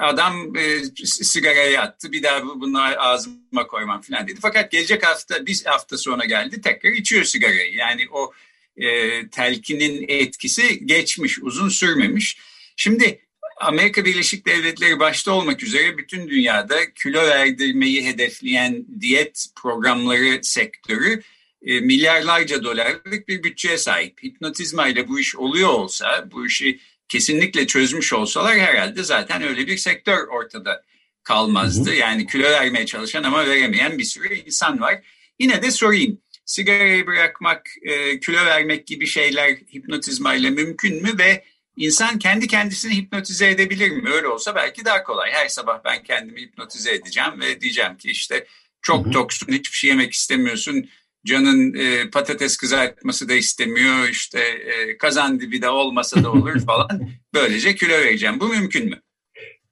adam 0.00 0.56
e, 0.56 0.84
sigaraya 1.04 1.82
attı 1.82 2.12
bir 2.12 2.22
daha 2.22 2.44
bunu 2.44 2.82
ağzıma 2.82 3.66
koymam 3.66 4.00
filan 4.00 4.28
dedi. 4.28 4.38
Fakat 4.42 4.70
gelecek 4.70 5.06
hafta 5.06 5.46
bir 5.46 5.62
hafta 5.64 5.98
sonra 5.98 6.24
geldi 6.24 6.60
tekrar 6.60 6.92
içiyor 6.92 7.24
sigarayı. 7.24 7.74
Yani 7.74 8.06
o 8.12 8.32
e, 8.76 9.28
telkinin 9.28 10.04
etkisi 10.08 10.86
geçmiş 10.86 11.38
uzun 11.42 11.68
sürmemiş. 11.68 12.38
Şimdi 12.76 13.20
Amerika 13.60 14.04
Birleşik 14.04 14.46
Devletleri 14.46 15.00
başta 15.00 15.32
olmak 15.32 15.62
üzere 15.62 15.98
bütün 15.98 16.28
dünyada 16.28 16.92
kilo 16.94 17.26
verdirmeyi 17.26 18.06
hedefleyen 18.06 18.86
diyet 19.00 19.46
programları 19.56 20.38
sektörü 20.42 21.22
e, 21.62 21.80
milyarlarca 21.80 22.64
dolarlık 22.64 23.28
bir 23.28 23.42
bütçeye 23.42 23.78
sahip. 23.78 24.22
Hipnotizma 24.22 24.88
ile 24.88 25.08
bu 25.08 25.20
iş 25.20 25.36
oluyor 25.36 25.68
olsa, 25.68 26.28
bu 26.32 26.46
işi 26.46 26.80
kesinlikle 27.10 27.66
çözmüş 27.66 28.12
olsalar 28.12 28.58
herhalde 28.58 29.02
zaten 29.02 29.42
öyle 29.42 29.66
bir 29.66 29.76
sektör 29.76 30.28
ortada 30.28 30.82
kalmazdı. 31.22 31.94
Yani 31.94 32.26
kilo 32.26 32.42
vermeye 32.42 32.86
çalışan 32.86 33.22
ama 33.22 33.46
veremeyen 33.46 33.98
bir 33.98 34.04
sürü 34.04 34.34
insan 34.34 34.80
var. 34.80 35.02
Yine 35.38 35.62
de 35.62 35.70
sorayım. 35.70 36.18
Sigarayı 36.44 37.06
bırakmak, 37.06 37.66
e, 37.82 38.20
kilo 38.20 38.46
vermek 38.46 38.86
gibi 38.86 39.06
şeyler 39.06 39.50
hipnotizma 39.50 40.34
ile 40.34 40.50
mümkün 40.50 41.02
mü 41.02 41.18
ve 41.18 41.44
insan 41.76 42.18
kendi 42.18 42.46
kendisini 42.46 42.96
hipnotize 42.96 43.50
edebilir 43.50 43.90
mi? 43.90 44.10
Öyle 44.10 44.26
olsa 44.26 44.54
belki 44.54 44.84
daha 44.84 45.02
kolay. 45.02 45.30
Her 45.32 45.48
sabah 45.48 45.84
ben 45.84 46.02
kendimi 46.02 46.40
hipnotize 46.40 46.94
edeceğim 46.94 47.40
ve 47.40 47.60
diyeceğim 47.60 47.96
ki 47.96 48.10
işte 48.10 48.46
çok 48.82 49.12
toksun, 49.12 49.52
hiçbir 49.52 49.76
şey 49.76 49.90
yemek 49.90 50.12
istemiyorsun, 50.12 50.88
Canın 51.26 51.74
e, 51.74 52.10
patates 52.10 52.56
kızartması 52.56 53.28
da 53.28 53.34
istemiyor 53.34 54.08
işte 54.10 54.40
e, 54.40 54.98
kazan 54.98 55.40
dibi 55.40 55.62
de 55.62 55.68
olmasa 55.68 56.24
da 56.24 56.32
olur 56.32 56.60
falan. 56.66 57.08
Böylece 57.34 57.74
kilo 57.74 57.92
vereceğim. 57.92 58.40
Bu 58.40 58.48
mümkün 58.48 58.88
mü? 58.88 58.96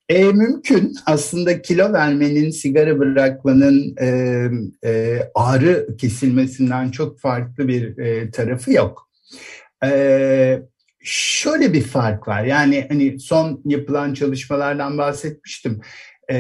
E, 0.09 0.25
mümkün. 0.25 0.95
Aslında 1.07 1.63
kilo 1.63 1.93
vermenin, 1.93 2.51
sigara 2.51 2.99
bırakmanın 2.99 3.95
e, 4.01 4.09
e, 4.85 5.23
ağrı 5.35 5.97
kesilmesinden 5.97 6.91
çok 6.91 7.21
farklı 7.21 7.69
bir 7.69 7.99
e, 7.99 8.31
tarafı 8.31 8.73
yok. 8.73 9.11
E, 9.85 10.63
şöyle 11.01 11.73
bir 11.73 11.83
fark 11.83 12.29
var. 12.29 12.45
Yani 12.45 12.87
hani 12.89 13.21
son 13.21 13.63
yapılan 13.65 14.15
çalışmalardan 14.15 14.99
bahsetmiştim 14.99 15.81
e, 16.31 16.37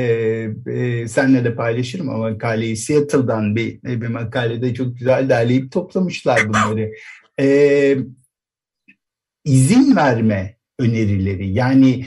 e, 0.66 1.09
senle 1.09 1.45
de 1.45 1.54
paylaşırım 1.54 2.09
ama 2.09 2.30
makaleyi 2.30 2.76
Seattle'dan 2.76 3.57
bir, 3.57 3.83
bir 3.83 4.09
makalede 4.09 4.75
çok 4.75 4.99
güzel 4.99 5.28
derleyip 5.28 5.73
toplamışlar 5.73 6.49
bunları. 6.49 6.92
E, 7.40 7.97
izin 9.45 9.97
verme 9.97 10.57
önerileri 10.78 11.49
yani 11.49 12.07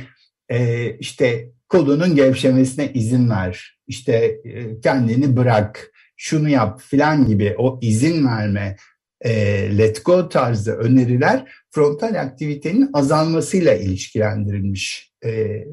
e, 0.49 0.89
işte 0.99 1.51
kolunun 1.69 2.15
gevşemesine 2.15 2.91
izin 2.93 3.29
ver, 3.29 3.79
işte 3.87 4.41
e, 4.45 4.79
kendini 4.81 5.37
bırak, 5.37 5.91
şunu 6.17 6.49
yap 6.49 6.81
filan 6.81 7.27
gibi 7.27 7.55
o 7.57 7.79
izin 7.81 8.27
verme, 8.27 8.75
e, 9.21 9.31
let 9.77 10.05
go 10.05 10.29
tarzı 10.29 10.73
öneriler 10.73 11.51
frontal 11.71 12.21
aktivitenin 12.21 12.89
azalmasıyla 12.93 13.75
ilişkilendirilmiş. 13.75 15.11
E, 15.25 15.63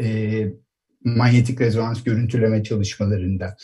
e, 0.00 0.46
manyetik 1.04 1.60
rezonans 1.60 2.02
görüntüleme 2.02 2.62
çalışmalarında. 2.62 3.56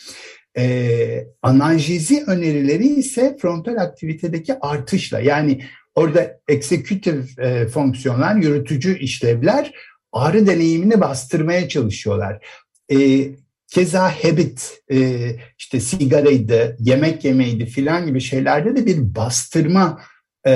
Ee, 0.57 1.27
analjezi 1.41 2.23
önerileri 2.27 2.87
ise 2.87 3.37
frontal 3.41 3.75
aktivitedeki 3.75 4.53
artışla 4.61 5.19
yani 5.19 5.61
orada 5.95 6.39
executive 6.47 7.21
e, 7.37 7.67
fonksiyonlar, 7.67 8.35
yürütücü 8.35 8.97
işlevler 8.97 9.71
ağrı 10.11 10.47
deneyimini 10.47 11.01
bastırmaya 11.01 11.69
çalışıyorlar. 11.69 12.45
E, 12.91 13.29
keza 13.67 14.11
habit, 14.23 14.81
e, 14.91 15.29
işte 15.57 15.79
sigaraydı, 15.79 16.77
yemek 16.79 17.25
yemeydi 17.25 17.65
filan 17.65 18.05
gibi 18.05 18.21
şeylerde 18.21 18.75
de 18.75 18.85
bir 18.85 19.15
bastırma 19.15 20.01
e, 20.43 20.51
e, 20.51 20.55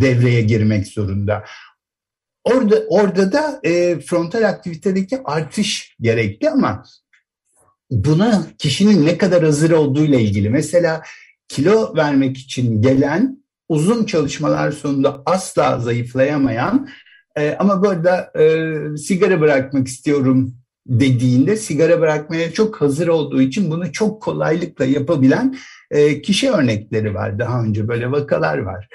devreye 0.00 0.40
girmek 0.40 0.86
zorunda. 0.86 1.44
Orada 2.44 2.76
orada 2.88 3.32
da 3.32 3.60
e, 3.62 4.00
frontal 4.00 4.48
aktivitedeki 4.48 5.18
artış 5.24 5.96
gerekli 6.00 6.50
ama 6.50 6.84
buna 7.90 8.46
kişinin 8.58 9.06
ne 9.06 9.18
kadar 9.18 9.44
hazır 9.44 9.70
olduğuyla 9.70 10.18
ilgili. 10.18 10.50
Mesela 10.50 11.02
kilo 11.48 11.96
vermek 11.96 12.36
için 12.36 12.82
gelen 12.82 13.44
uzun 13.68 14.04
çalışmalar 14.04 14.72
sonunda 14.72 15.22
asla 15.26 15.78
zayıflayamayan 15.78 16.88
e, 17.36 17.56
ama 17.58 17.82
burada 17.82 18.32
e, 18.40 18.96
sigara 18.96 19.40
bırakmak 19.40 19.88
istiyorum 19.88 20.54
dediğinde 20.86 21.56
sigara 21.56 22.00
bırakmaya 22.00 22.52
çok 22.52 22.80
hazır 22.80 23.08
olduğu 23.08 23.40
için 23.40 23.70
bunu 23.70 23.92
çok 23.92 24.22
kolaylıkla 24.22 24.84
yapabilen 24.84 25.56
e, 25.90 26.22
kişi 26.22 26.50
örnekleri 26.50 27.14
var. 27.14 27.38
Daha 27.38 27.62
önce 27.62 27.88
böyle 27.88 28.10
vakalar 28.10 28.58
var. 28.58 28.88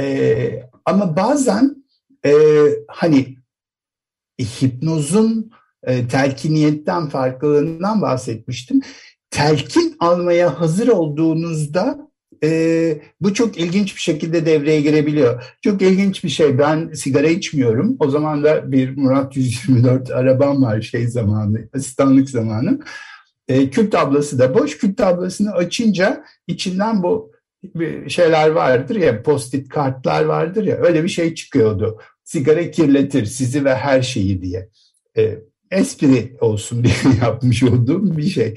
E, 0.00 0.62
ama 0.84 1.16
bazen 1.16 1.84
e, 2.26 2.32
hani 2.88 3.36
hipnozun 4.40 5.50
e, 5.82 6.08
telkiniyetten 6.08 7.08
farklılığından 7.08 8.02
bahsetmiştim. 8.02 8.80
Telkin 9.30 9.96
almaya 10.00 10.60
hazır 10.60 10.88
olduğunuzda 10.88 12.10
e, 12.44 13.02
bu 13.20 13.34
çok 13.34 13.58
ilginç 13.58 13.96
bir 13.96 14.00
şekilde 14.00 14.46
devreye 14.46 14.80
girebiliyor. 14.80 15.56
Çok 15.62 15.82
ilginç 15.82 16.24
bir 16.24 16.28
şey. 16.28 16.58
Ben 16.58 16.92
sigara 16.92 17.28
içmiyorum. 17.28 17.96
O 18.00 18.10
zaman 18.10 18.44
da 18.44 18.72
bir 18.72 18.96
Murat 18.96 19.36
124 19.36 20.10
arabam 20.10 20.62
var 20.62 20.82
şey 20.82 21.08
zamanı, 21.08 21.68
asistanlık 21.74 22.30
zamanı. 22.30 22.80
E, 23.48 23.70
kül 23.70 23.90
tablası 23.90 24.38
da 24.38 24.54
boş. 24.54 24.78
Kül 24.78 24.94
tablasını 24.96 25.52
açınca 25.52 26.24
içinden 26.46 27.02
bu 27.02 27.32
şeyler 28.08 28.50
vardır 28.50 28.96
ya 28.96 29.22
post-it 29.22 29.68
kartlar 29.68 30.24
vardır 30.24 30.64
ya 30.64 30.76
öyle 30.76 31.04
bir 31.04 31.08
şey 31.08 31.34
çıkıyordu. 31.34 31.98
Sigara 32.24 32.70
kirletir 32.70 33.26
sizi 33.26 33.64
ve 33.64 33.74
her 33.74 34.02
şeyi 34.02 34.42
diye. 34.42 34.68
E, 35.16 35.38
espri 35.70 36.36
olsun 36.40 36.84
diye 36.84 36.94
yapmış 37.22 37.62
olduğum 37.62 38.16
bir 38.16 38.28
şey. 38.28 38.54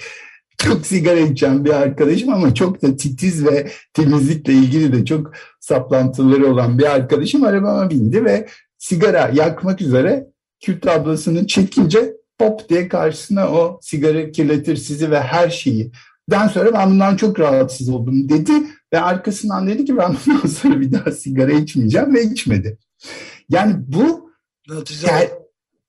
Çok 0.58 0.86
sigara 0.86 1.20
içen 1.20 1.66
bir 1.66 1.70
arkadaşım 1.70 2.30
ama 2.30 2.54
çok 2.54 2.82
da 2.82 2.96
titiz 2.96 3.46
ve 3.46 3.72
temizlikle 3.94 4.54
ilgili 4.54 4.94
de 4.94 5.06
çok 5.06 5.32
saplantıları 5.60 6.52
olan 6.52 6.78
bir 6.80 6.96
arkadaşım 6.96 7.44
arabama 7.44 7.90
bindi 7.90 8.26
ve 8.26 8.48
sigara 8.78 9.32
yakmak 9.34 9.82
üzere 9.82 10.28
kül 10.66 10.82
tablasını 10.82 11.48
çekince 11.48 12.14
pop 12.38 12.70
diye 12.70 12.88
karşısına 12.88 13.52
o 13.52 13.80
sigara 13.82 14.32
kirletir 14.32 14.76
sizi 14.76 15.12
ve 15.12 15.20
her 15.20 15.50
şeyi. 15.50 15.92
Den 16.32 16.48
sonra 16.48 16.74
ben 16.74 16.92
bundan 16.92 17.16
çok 17.16 17.40
rahatsız 17.40 17.90
oldum 17.90 18.30
dedi 18.30 18.54
ve 18.94 19.02
arkasından 19.02 19.68
dedi 19.68 19.86
ki 19.86 19.98
ben 19.98 20.16
bundan 20.26 20.48
sonra 20.48 20.82
bir 20.82 20.92
daha 20.92 21.12
sigara 21.12 21.52
içmeyeceğim 21.52 22.16
ve 22.16 22.24
içmedi. 22.24 22.78
Yani 23.50 23.76
bu 23.88 24.32
ter, 25.02 25.30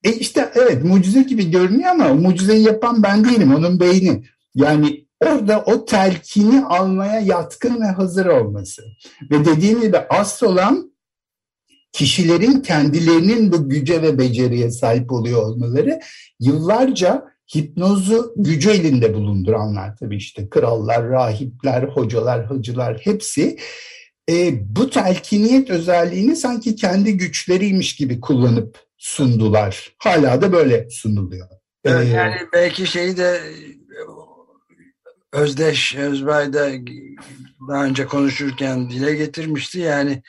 e 0.04 0.12
işte 0.12 0.52
evet 0.54 0.84
mucize 0.84 1.22
gibi 1.22 1.50
görünüyor 1.50 1.90
ama 1.90 2.14
mucizeyi 2.14 2.66
yapan 2.66 3.02
ben 3.02 3.24
değilim 3.24 3.54
onun 3.54 3.80
beyni. 3.80 4.24
Yani 4.54 5.06
orada 5.20 5.64
o 5.66 5.84
telkini 5.84 6.64
almaya 6.64 7.20
yatkın 7.20 7.80
ve 7.80 7.86
hazır 7.86 8.26
olması. 8.26 8.82
Ve 9.30 9.44
dediğim 9.44 9.80
gibi 9.80 9.98
asıl 9.98 10.46
olan 10.46 10.94
kişilerin 11.92 12.60
kendilerinin 12.60 13.52
bu 13.52 13.68
güce 13.68 14.02
ve 14.02 14.18
beceriye 14.18 14.70
sahip 14.70 15.12
oluyor 15.12 15.42
olmaları 15.42 16.00
yıllarca 16.40 17.33
hipnozu 17.56 18.32
gücü 18.36 18.70
elinde 18.70 19.14
bulunduranlar 19.14 19.96
tabii 19.96 20.16
işte 20.16 20.48
krallar, 20.48 21.08
rahipler, 21.08 21.82
hocalar, 21.82 22.44
hacılar 22.44 23.00
hepsi 23.02 23.58
e, 24.30 24.52
bu 24.76 24.90
telkiniyet 24.90 25.70
özelliğini 25.70 26.36
sanki 26.36 26.76
kendi 26.76 27.16
güçleriymiş 27.16 27.96
gibi 27.96 28.20
kullanıp 28.20 28.78
sundular. 28.98 29.94
Hala 29.98 30.42
da 30.42 30.52
böyle 30.52 30.90
sunuluyor. 30.90 31.48
Evet, 31.84 32.06
ee, 32.06 32.10
yani 32.10 32.34
belki 32.52 32.86
şeyi 32.86 33.16
de 33.16 33.40
Özdeş 35.32 35.96
Özbay 35.96 36.52
da 36.52 36.70
daha 37.68 37.84
önce 37.84 38.06
konuşurken 38.06 38.90
dile 38.90 39.14
getirmişti. 39.14 39.78
Yani 39.78 40.22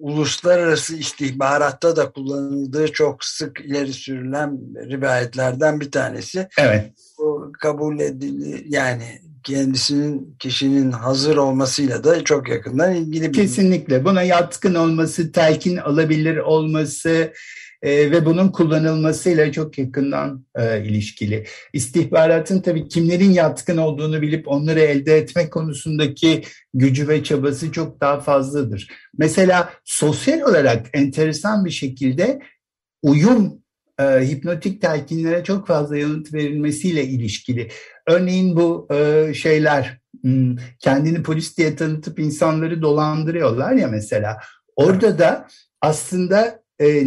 uluslararası 0.00 0.96
istihbaratta 0.96 1.96
da 1.96 2.12
kullanıldığı 2.12 2.92
çok 2.92 3.24
sık 3.24 3.60
ileri 3.60 3.92
sürülen 3.92 4.58
rivayetlerden 4.90 5.80
bir 5.80 5.90
tanesi. 5.90 6.48
Evet. 6.58 6.92
O 7.18 7.52
kabul 7.60 8.00
edildi 8.00 8.64
yani 8.68 9.20
kendisinin 9.44 10.36
kişinin 10.38 10.92
hazır 10.92 11.36
olmasıyla 11.36 12.04
da 12.04 12.24
çok 12.24 12.48
yakından 12.48 12.94
ilgili 12.94 13.28
bir 13.28 13.32
Kesinlikle 13.32 14.04
buna 14.04 14.22
yatkın 14.22 14.74
olması, 14.74 15.32
telkin 15.32 15.76
alabilir 15.76 16.36
olması, 16.36 17.32
e, 17.82 18.10
ve 18.10 18.26
bunun 18.26 18.48
kullanılmasıyla 18.48 19.52
çok 19.52 19.78
yakından 19.78 20.44
e, 20.54 20.84
ilişkili. 20.84 21.46
İstihbaratın 21.72 22.60
tabii 22.60 22.88
kimlerin 22.88 23.30
yatkın 23.30 23.76
olduğunu 23.76 24.22
bilip 24.22 24.48
onları 24.48 24.80
elde 24.80 25.16
etme 25.16 25.50
konusundaki 25.50 26.42
gücü 26.74 27.08
ve 27.08 27.24
çabası 27.24 27.72
çok 27.72 28.00
daha 28.00 28.20
fazladır. 28.20 28.88
Mesela 29.18 29.72
sosyal 29.84 30.40
olarak 30.40 30.86
enteresan 30.92 31.64
bir 31.64 31.70
şekilde 31.70 32.40
uyum 33.02 33.60
e, 34.00 34.04
hipnotik 34.04 34.82
telkinlere 34.82 35.44
çok 35.44 35.66
fazla 35.66 35.96
yanıt 35.96 36.34
verilmesiyle 36.34 37.04
ilişkili. 37.04 37.68
Örneğin 38.06 38.56
bu 38.56 38.88
e, 38.92 39.32
şeyler 39.34 40.00
hmm, 40.22 40.56
kendini 40.78 41.22
polis 41.22 41.56
diye 41.56 41.76
tanıtıp 41.76 42.18
insanları 42.18 42.82
dolandırıyorlar 42.82 43.72
ya 43.72 43.88
mesela. 43.88 44.38
Orada 44.76 45.18
da 45.18 45.48
aslında 45.80 46.62
e, 46.80 47.04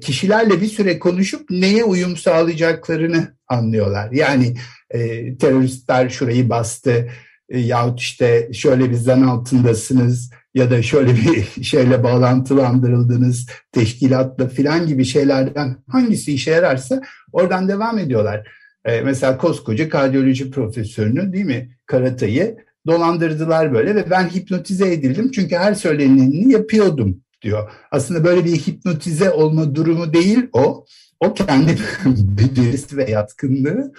kişilerle 0.00 0.60
bir 0.60 0.66
süre 0.66 0.98
konuşup 0.98 1.50
neye 1.50 1.84
uyum 1.84 2.16
sağlayacaklarını 2.16 3.36
anlıyorlar. 3.48 4.12
Yani 4.12 4.54
e, 4.90 4.98
teröristler 5.36 6.08
şurayı 6.08 6.48
bastı 6.48 7.08
e, 7.48 7.58
yahut 7.58 8.00
işte 8.00 8.48
şöyle 8.52 8.90
bir 8.90 8.96
zan 8.96 9.22
altındasınız 9.22 10.30
ya 10.54 10.70
da 10.70 10.82
şöyle 10.82 11.14
bir 11.14 11.62
şeyle 11.62 12.04
bağlantılandırıldınız 12.04 13.46
teşkilatla 13.72 14.48
filan 14.48 14.86
gibi 14.86 15.04
şeylerden 15.04 15.76
hangisi 15.88 16.32
işe 16.32 16.50
yararsa 16.50 17.02
oradan 17.32 17.68
devam 17.68 17.98
ediyorlar. 17.98 18.48
Ee, 18.84 19.00
mesela 19.00 19.38
koskoca 19.38 19.88
kardiyoloji 19.88 20.50
profesörünü 20.50 21.32
değil 21.32 21.44
mi 21.44 21.76
Karatay'ı 21.86 22.56
dolandırdılar 22.86 23.74
böyle 23.74 23.94
ve 23.94 24.10
ben 24.10 24.28
hipnotize 24.28 24.92
edildim 24.92 25.30
çünkü 25.30 25.56
her 25.56 25.74
söyleneni 25.74 26.52
yapıyordum 26.52 27.20
diyor. 27.42 27.70
Aslında 27.90 28.24
böyle 28.24 28.44
bir 28.44 28.56
hipnotize 28.56 29.30
olma 29.30 29.74
durumu 29.74 30.12
değil 30.12 30.46
o. 30.52 30.86
O 31.20 31.34
kendi 31.34 31.78
becerisi 32.06 32.96
ve 32.96 33.10
yatkınlığı 33.10 33.92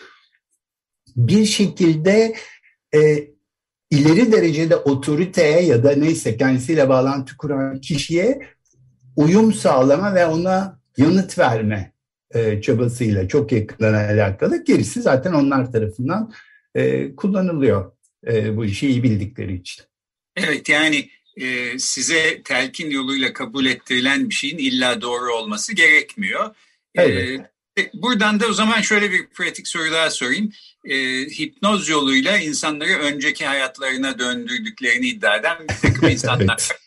bir 1.16 1.46
şekilde 1.46 2.36
e, 2.96 3.28
ileri 3.90 4.32
derecede 4.32 4.76
otoriteye 4.76 5.62
ya 5.62 5.84
da 5.84 5.96
neyse 5.96 6.38
kendisiyle 6.38 6.90
bağlantı 6.90 7.38
kuran 7.38 7.82
kişiye 7.82 8.40
uyum 9.16 9.54
sağlama 9.54 10.16
ve 10.16 10.26
ona 10.26 10.80
yanıt 10.98 11.40
verme 11.40 11.94
e, 12.34 12.62
çabasıyla 12.62 13.28
çok 13.28 13.52
yakından 13.52 13.94
alakalı. 13.94 14.64
Gerisi 14.64 15.02
zaten 15.02 15.34
onlar 15.34 15.72
tarafından 15.72 16.32
e, 16.76 17.16
kullanılıyor 17.16 17.92
e, 18.28 18.58
bu 18.58 18.66
işi 18.66 18.88
iyi 18.88 19.04
bildikleri 19.04 19.56
için. 19.56 19.84
Evet 20.38 20.70
yani 20.70 21.10
e, 21.38 21.80
size 21.80 22.42
telkin 22.44 22.90
yoluyla 22.90 23.34
kabul 23.34 23.66
ettirilen 23.66 24.30
bir 24.30 24.36
şeyin 24.36 24.58
illa 24.58 25.02
doğru 25.02 25.34
olması 25.34 25.74
gerekmiyor. 25.74 26.56
Evet. 26.96 27.42
E, 27.80 27.90
buradan 27.94 28.40
da 28.40 28.48
o 28.48 28.54
zaman 28.54 28.82
şöyle 28.82 29.12
bir 29.12 29.28
pratik 29.28 29.68
soru 29.68 29.92
daha 29.92 30.10
sorayım 30.10 30.52
e, 30.86 30.96
hipnoz 31.26 31.90
yoluyla 31.90 32.38
insanları 32.38 32.94
önceki 32.94 33.46
hayatlarına 33.46 34.20
döndürdüklerini 34.20 35.08
iddia 35.08 35.38
eden 35.38 35.58
bir 35.70 35.90
takım 35.90 36.10
insanlar. 36.10 36.70
evet. 36.72 36.80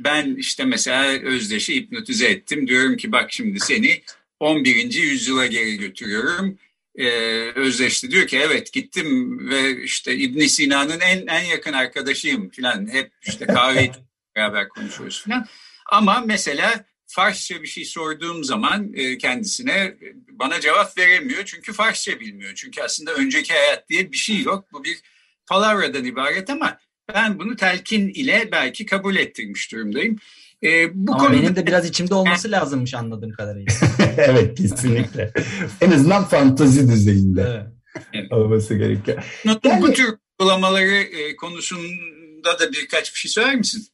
Ben 0.00 0.34
işte 0.34 0.64
mesela 0.64 1.04
Özdeş'i 1.04 1.74
hipnotize 1.74 2.26
ettim. 2.26 2.68
Diyorum 2.68 2.96
ki 2.96 3.12
bak 3.12 3.32
şimdi 3.32 3.60
seni 3.60 4.02
11. 4.40 4.92
yüzyıla 4.94 5.46
geri 5.46 5.76
götürüyorum. 5.76 6.58
Ee, 6.94 7.08
Özdeş 7.54 8.04
de 8.04 8.10
diyor 8.10 8.26
ki 8.26 8.38
evet 8.38 8.72
gittim 8.72 9.38
ve 9.48 9.82
işte 9.82 10.14
İbn 10.14 10.40
Sina'nın 10.40 11.00
en 11.00 11.26
en 11.26 11.44
yakın 11.44 11.72
arkadaşıyım 11.72 12.50
falan. 12.50 12.92
Hep 12.92 13.12
işte 13.26 13.46
kahve 13.46 13.90
beraber 14.36 14.68
konuşuyoruz 14.68 15.24
falan. 15.24 15.46
Ama 15.86 16.22
mesela 16.26 16.84
Farsça 17.06 17.62
bir 17.62 17.66
şey 17.66 17.84
sorduğum 17.84 18.44
zaman 18.44 18.92
e, 18.94 19.18
kendisine 19.18 19.72
e, 19.72 19.98
bana 20.28 20.60
cevap 20.60 20.98
veremiyor. 20.98 21.44
Çünkü 21.44 21.72
Farsça 21.72 22.20
bilmiyor. 22.20 22.52
Çünkü 22.54 22.82
aslında 22.82 23.14
önceki 23.14 23.52
hayat 23.52 23.88
diye 23.88 24.12
bir 24.12 24.16
şey 24.16 24.42
yok. 24.42 24.64
Bu 24.72 24.84
bir 24.84 24.98
palavradan 25.46 26.04
ibaret 26.04 26.50
ama 26.50 26.78
ben 27.14 27.38
bunu 27.38 27.56
telkin 27.56 28.08
ile 28.08 28.48
belki 28.52 28.86
kabul 28.86 29.16
ettirmiş 29.16 29.72
durumdayım. 29.72 30.18
E, 30.64 30.94
bu 30.94 31.12
Ama 31.12 31.26
konuda... 31.26 31.42
benim 31.42 31.56
de 31.56 31.66
biraz 31.66 31.88
içimde 31.88 32.14
olması 32.14 32.50
lazımmış 32.50 32.94
anladığım 32.94 33.32
kadarıyla. 33.32 33.72
evet 34.16 34.58
kesinlikle. 34.58 35.32
en 35.80 35.90
azından 35.90 36.24
fantazi 36.24 36.88
düzeyinde 36.88 37.66
evet. 38.12 38.32
olması 38.32 38.74
gerekiyor. 38.74 39.24
Yani... 39.64 39.82
Bu 39.82 39.92
tür 39.92 40.14
uygulamaları 40.40 40.94
e, 40.94 41.36
konusunda 41.36 42.58
da 42.60 42.72
birkaç 42.72 43.14
bir 43.14 43.18
şey 43.18 43.30
söyler 43.30 43.56
misin? 43.56 43.86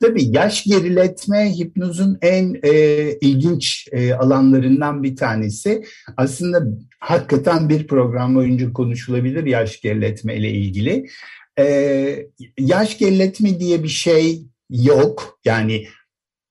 Tabii 0.00 0.24
yaş 0.24 0.64
geriletme 0.64 1.58
hipnozun 1.58 2.18
en 2.22 2.60
e, 2.62 2.72
ilginç 3.20 3.88
e, 3.92 4.14
alanlarından 4.14 5.02
bir 5.02 5.16
tanesi. 5.16 5.84
Aslında 6.16 6.62
hakikaten 7.00 7.68
bir 7.68 7.86
program 7.86 8.34
boyunca 8.34 8.72
konuşulabilir 8.72 9.46
yaş 9.46 9.80
geriletme 9.80 10.36
ile 10.36 10.50
ilgili. 10.50 11.06
E, 11.58 12.26
yaş 12.58 12.98
geriletme 12.98 13.60
diye 13.60 13.82
bir 13.82 13.88
şey 13.88 14.42
yok. 14.70 15.40
Yani 15.44 15.86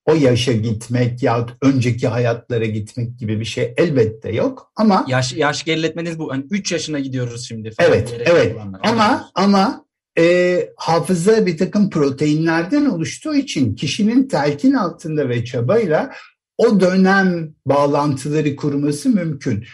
o 0.06 0.16
yaşa 0.16 0.54
gitmek 0.54 1.24
ya 1.24 1.46
önceki 1.62 2.08
hayatlara 2.08 2.66
gitmek 2.66 3.20
gibi 3.20 3.40
bir 3.40 3.46
şey 3.46 3.74
elbette 3.78 4.32
yok 4.32 4.72
ama 4.76 5.06
yaş 5.08 5.34
yaş 5.34 5.64
geriletmeniz 5.64 6.20
bu 6.20 6.32
hani 6.32 6.46
3 6.50 6.72
yaşına 6.72 7.00
gidiyoruz 7.00 7.48
şimdi 7.48 7.72
falan 7.72 7.90
Evet 7.90 8.22
evet 8.26 8.56
ama 8.84 9.30
ama 9.36 9.86
e, 10.20 10.70
hafıza 10.78 11.46
bir 11.46 11.58
takım 11.58 11.90
proteinlerden 11.90 12.86
oluştuğu 12.86 13.36
için 13.36 13.76
kişinin 13.76 14.28
telkin 14.28 14.74
altında 14.74 15.30
ve 15.30 15.46
çabayla 15.46 16.12
o 16.58 16.80
dönem 16.80 17.54
bağlantıları 17.66 18.56
kurması 18.56 19.10
mümkün. 19.10 19.66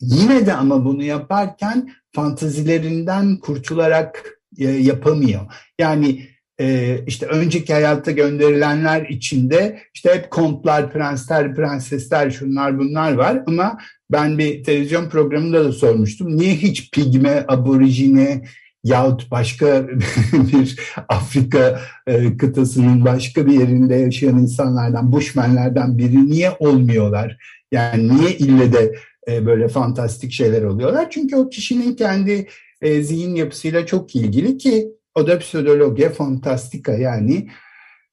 Yine 0.00 0.46
de 0.46 0.52
ama 0.52 0.84
bunu 0.84 1.02
yaparken 1.02 1.92
fantazilerinden 2.12 3.36
kurtularak 3.36 4.38
e, 4.58 4.64
yapamıyor. 4.64 5.40
Yani 5.78 6.28
e, 6.60 6.98
işte 7.06 7.26
önceki 7.26 7.72
hayatta 7.72 8.10
gönderilenler 8.10 9.06
içinde 9.06 9.78
işte 9.94 10.14
hep 10.14 10.30
kontlar, 10.30 10.92
prensler, 10.92 11.54
prensesler 11.54 12.30
şunlar 12.30 12.78
bunlar 12.78 13.12
var 13.12 13.42
ama 13.46 13.78
ben 14.12 14.38
bir 14.38 14.64
televizyon 14.64 15.08
programında 15.08 15.64
da 15.64 15.72
sormuştum. 15.72 16.36
Niye 16.36 16.54
hiç 16.54 16.90
pigme, 16.90 17.44
aborjine, 17.48 18.44
yahut 18.84 19.30
başka 19.30 19.88
bir 20.32 20.80
Afrika 21.08 21.80
e, 22.06 22.36
kıtasının 22.36 23.04
başka 23.04 23.46
bir 23.46 23.52
yerinde 23.52 23.94
yaşayan 23.94 24.38
insanlardan, 24.38 25.12
Bushmenlerden 25.12 25.98
biri 25.98 26.26
niye 26.26 26.50
olmuyorlar? 26.58 27.36
Yani 27.72 28.16
niye 28.16 28.36
ille 28.36 28.72
de 28.72 28.94
e, 29.28 29.46
böyle 29.46 29.68
fantastik 29.68 30.32
şeyler 30.32 30.62
oluyorlar? 30.62 31.10
Çünkü 31.10 31.36
o 31.36 31.48
kişinin 31.48 31.94
kendi 31.94 32.48
e, 32.82 33.02
zihin 33.02 33.34
yapısıyla 33.34 33.86
çok 33.86 34.16
ilgili 34.16 34.58
ki 34.58 34.88
o 35.14 35.26
da 35.26 35.38
psikolojiye 35.38 36.10
fantastika 36.10 36.92
yani 36.92 37.48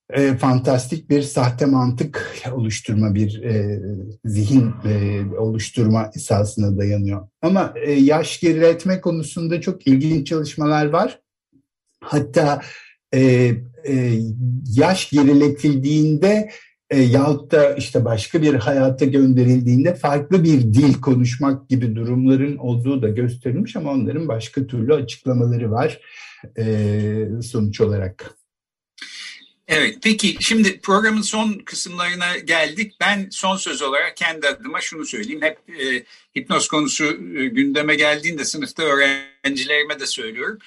e, 0.10 0.38
fantastik 0.38 1.10
bir 1.10 1.22
sahte 1.22 1.66
mantık 1.66 2.36
oluşturma, 2.52 3.16
bir 3.16 3.44
e, 3.44 3.80
zihin 4.26 4.74
e, 4.86 5.22
oluşturma 5.38 6.12
esasına 6.16 6.78
dayanıyor. 6.78 7.28
Ama 7.42 7.74
e, 7.86 7.92
yaş 7.92 8.40
geriletme 8.40 9.02
konusunda 9.02 9.62
çok 9.62 9.88
ilginç 9.88 10.28
çalışmalar 10.28 10.86
var. 10.86 11.22
Hatta 12.04 12.62
e, 13.14 13.22
e, 13.88 14.20
yaş 14.76 15.10
geriletildiğinde 15.10 16.50
e, 16.90 17.02
yahut 17.02 17.52
da 17.52 17.74
işte 17.76 18.06
başka 18.06 18.42
bir 18.42 18.54
hayata 18.54 19.06
gönderildiğinde 19.06 19.96
farklı 19.96 20.44
bir 20.44 20.62
dil 20.62 20.94
konuşmak 20.94 21.70
gibi 21.70 21.96
durumların 21.96 22.58
olduğu 22.58 23.02
da 23.02 23.10
gösterilmiş 23.10 23.76
ama 23.76 23.92
onların 23.92 24.28
başka 24.28 24.68
türlü 24.68 24.94
açıklamaları 24.94 25.72
var 25.72 26.00
sonuç 27.42 27.82
olarak. 27.82 28.40
Evet 29.70 29.98
peki 30.04 30.38
şimdi 30.40 30.80
programın 30.80 31.22
son 31.22 31.54
kısımlarına 31.54 32.38
geldik. 32.38 32.94
Ben 33.00 33.28
son 33.32 33.58
söz 33.58 33.82
olarak 33.82 34.18
kendi 34.18 34.48
adıma 34.48 34.82
şunu 34.82 35.06
söyleyeyim. 35.06 35.42
Hep 35.42 35.58
e, 35.82 36.04
hipnoz 36.38 36.68
konusu 36.68 37.06
e, 37.06 37.48
gündeme 37.48 37.96
geldiğinde 37.96 38.46
sınıfta 38.46 38.84
öğrencilerime 38.84 40.00
de 40.00 40.06
söylüyorum. 40.06 40.60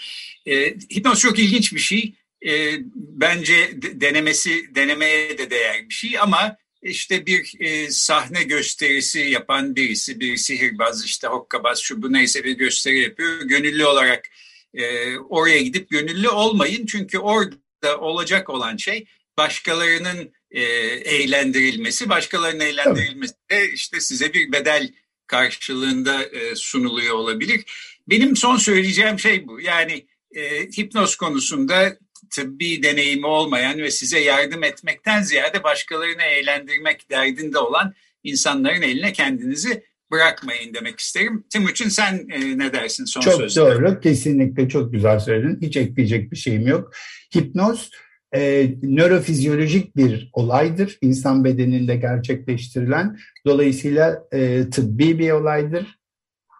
E, 0.47 0.75
hipnoz 0.75 1.21
çok 1.21 1.39
ilginç 1.39 1.75
bir 1.75 1.79
şey. 1.79 2.15
E, 2.47 2.73
bence 2.95 3.71
denemesi 3.75 4.75
denemeye 4.75 5.39
de 5.39 5.51
değer 5.51 5.89
bir 5.89 5.95
şey 5.95 6.19
ama 6.19 6.57
işte 6.83 7.27
bir 7.27 7.53
e, 7.61 7.91
sahne 7.91 8.43
gösterisi 8.43 9.21
yapan 9.21 9.77
birisi, 9.77 10.21
bir 10.21 10.37
sihirbaz, 10.37 11.05
işte 11.05 11.27
hokkabaz, 11.27 11.79
şu 11.79 12.03
bu 12.03 12.13
neyse 12.13 12.45
bir 12.45 12.53
gösteri 12.53 13.01
yapıyor. 13.01 13.43
Gönüllü 13.43 13.85
olarak 13.85 14.29
e, 14.75 15.19
oraya 15.19 15.63
gidip 15.63 15.91
gönüllü 15.91 16.29
olmayın 16.29 16.87
çünkü 16.87 17.19
orada 17.19 17.57
da 17.83 18.01
olacak 18.01 18.51
olan 18.51 18.77
şey 18.77 19.07
başkalarının 19.39 20.33
e, 20.51 20.63
eğlendirilmesi, 20.63 22.09
başkalarının 22.09 22.65
eğlendirilmesi 22.65 23.35
de 23.51 23.73
işte 23.73 24.01
size 24.01 24.35
bir 24.35 24.53
bedel 24.53 24.93
karşılığında 25.27 26.25
e, 26.25 26.55
sunuluyor 26.57 27.15
olabilir. 27.15 27.65
Benim 28.09 28.37
son 28.37 28.57
söyleyeceğim 28.57 29.19
şey 29.19 29.47
bu. 29.47 29.61
Yani 29.61 30.07
e, 30.35 30.67
hipnoz 30.67 31.17
konusunda 31.17 31.99
tıbbi 32.31 32.83
deneyimi 32.83 33.27
olmayan 33.27 33.79
ve 33.79 33.91
size 33.91 34.19
yardım 34.19 34.65
etmekten 34.65 35.23
ziyade 35.23 35.63
başkalarını 35.63 36.23
eğlendirmek 36.23 37.11
derdinde 37.11 37.59
olan 37.59 37.95
insanların 38.25 38.83
eline 38.83 39.13
kendinizi 39.13 39.85
bırakmayın 40.13 40.75
demek 40.75 41.01
isterim. 41.01 41.45
Timuçin 41.51 41.89
sen 41.89 42.27
e, 42.33 42.59
ne 42.59 42.73
dersin 42.73 43.05
son 43.05 43.21
çok 43.21 43.35
sözde? 43.35 43.55
Çok 43.55 43.67
doğru. 43.69 44.01
Kesinlikle 44.01 44.69
çok 44.69 44.93
güzel 44.93 45.19
söyledin. 45.19 45.59
Hiç 45.63 45.77
ekleyecek 45.77 46.33
bir 46.33 46.37
şeyim 46.37 46.67
yok. 46.67 46.93
Hipnoz 47.37 47.91
e, 48.35 48.71
nörofizyolojik 48.83 49.97
bir 49.97 50.31
olaydır. 50.33 50.99
İnsan 51.01 51.45
bedeninde 51.45 51.97
gerçekleştirilen. 51.97 53.19
Dolayısıyla 53.47 54.25
e, 54.33 54.71
tıbbi 54.71 55.19
bir 55.19 55.31
olaydır. 55.31 55.99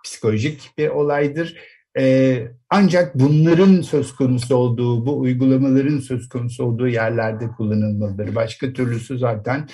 Psikolojik 0.05 0.71
bir 0.79 0.89
olaydır. 0.89 1.57
E, 1.99 2.39
ancak 2.71 3.15
bunların 3.15 3.81
söz 3.81 4.15
konusu 4.15 4.57
olduğu, 4.57 5.07
bu 5.07 5.21
uygulamaların 5.21 5.99
söz 5.99 6.29
konusu 6.29 6.65
olduğu 6.65 6.89
yerlerde 6.89 7.49
kullanılmalıdır. 7.49 8.35
Başka 8.35 8.73
türlüsü 8.73 9.19
zaten 9.19 9.69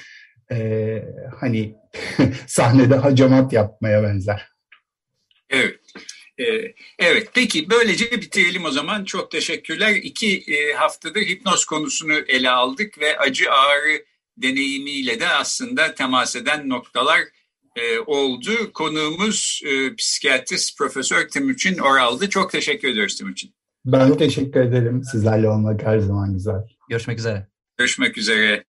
e, 0.53 1.05
hani 1.41 1.77
sahnede 2.47 2.95
hacamat 2.95 3.53
yapmaya 3.53 4.03
benzer. 4.03 4.49
Evet. 5.51 5.81
Ee, 6.39 6.75
evet 6.99 7.29
peki 7.35 7.71
böylece 7.71 8.11
bitirelim 8.11 8.65
o 8.65 8.71
zaman. 8.71 9.05
Çok 9.05 9.31
teşekkürler. 9.31 9.95
İki 9.95 10.39
e, 10.39 10.73
haftadır 10.73 11.21
hipnoz 11.21 11.65
konusunu 11.65 12.13
ele 12.13 12.51
aldık 12.51 13.01
ve 13.01 13.19
acı 13.19 13.53
ağrı 13.53 14.05
deneyimiyle 14.37 15.21
de 15.21 15.29
aslında 15.29 15.95
temas 15.95 16.37
eden 16.37 16.69
noktalar 16.69 17.21
e, 17.77 17.99
oldu. 17.99 18.73
Konuğumuz 18.75 19.63
e, 19.67 19.95
psikiyatrist 19.95 20.79
Profesör 20.79 21.29
Timuçin 21.29 21.79
Oral'dı. 21.79 22.29
Çok 22.29 22.53
teşekkür 22.53 22.89
ediyoruz 22.89 23.17
Timuçin. 23.17 23.55
Ben 23.85 24.17
teşekkür 24.17 24.61
ederim. 24.61 25.03
Sizlerle 25.13 25.49
olmak 25.49 25.83
her 25.83 25.99
zaman 25.99 26.33
güzel. 26.33 26.61
Görüşmek 26.89 27.19
üzere. 27.19 27.47
Görüşmek 27.79 28.19
üzere. 28.19 28.65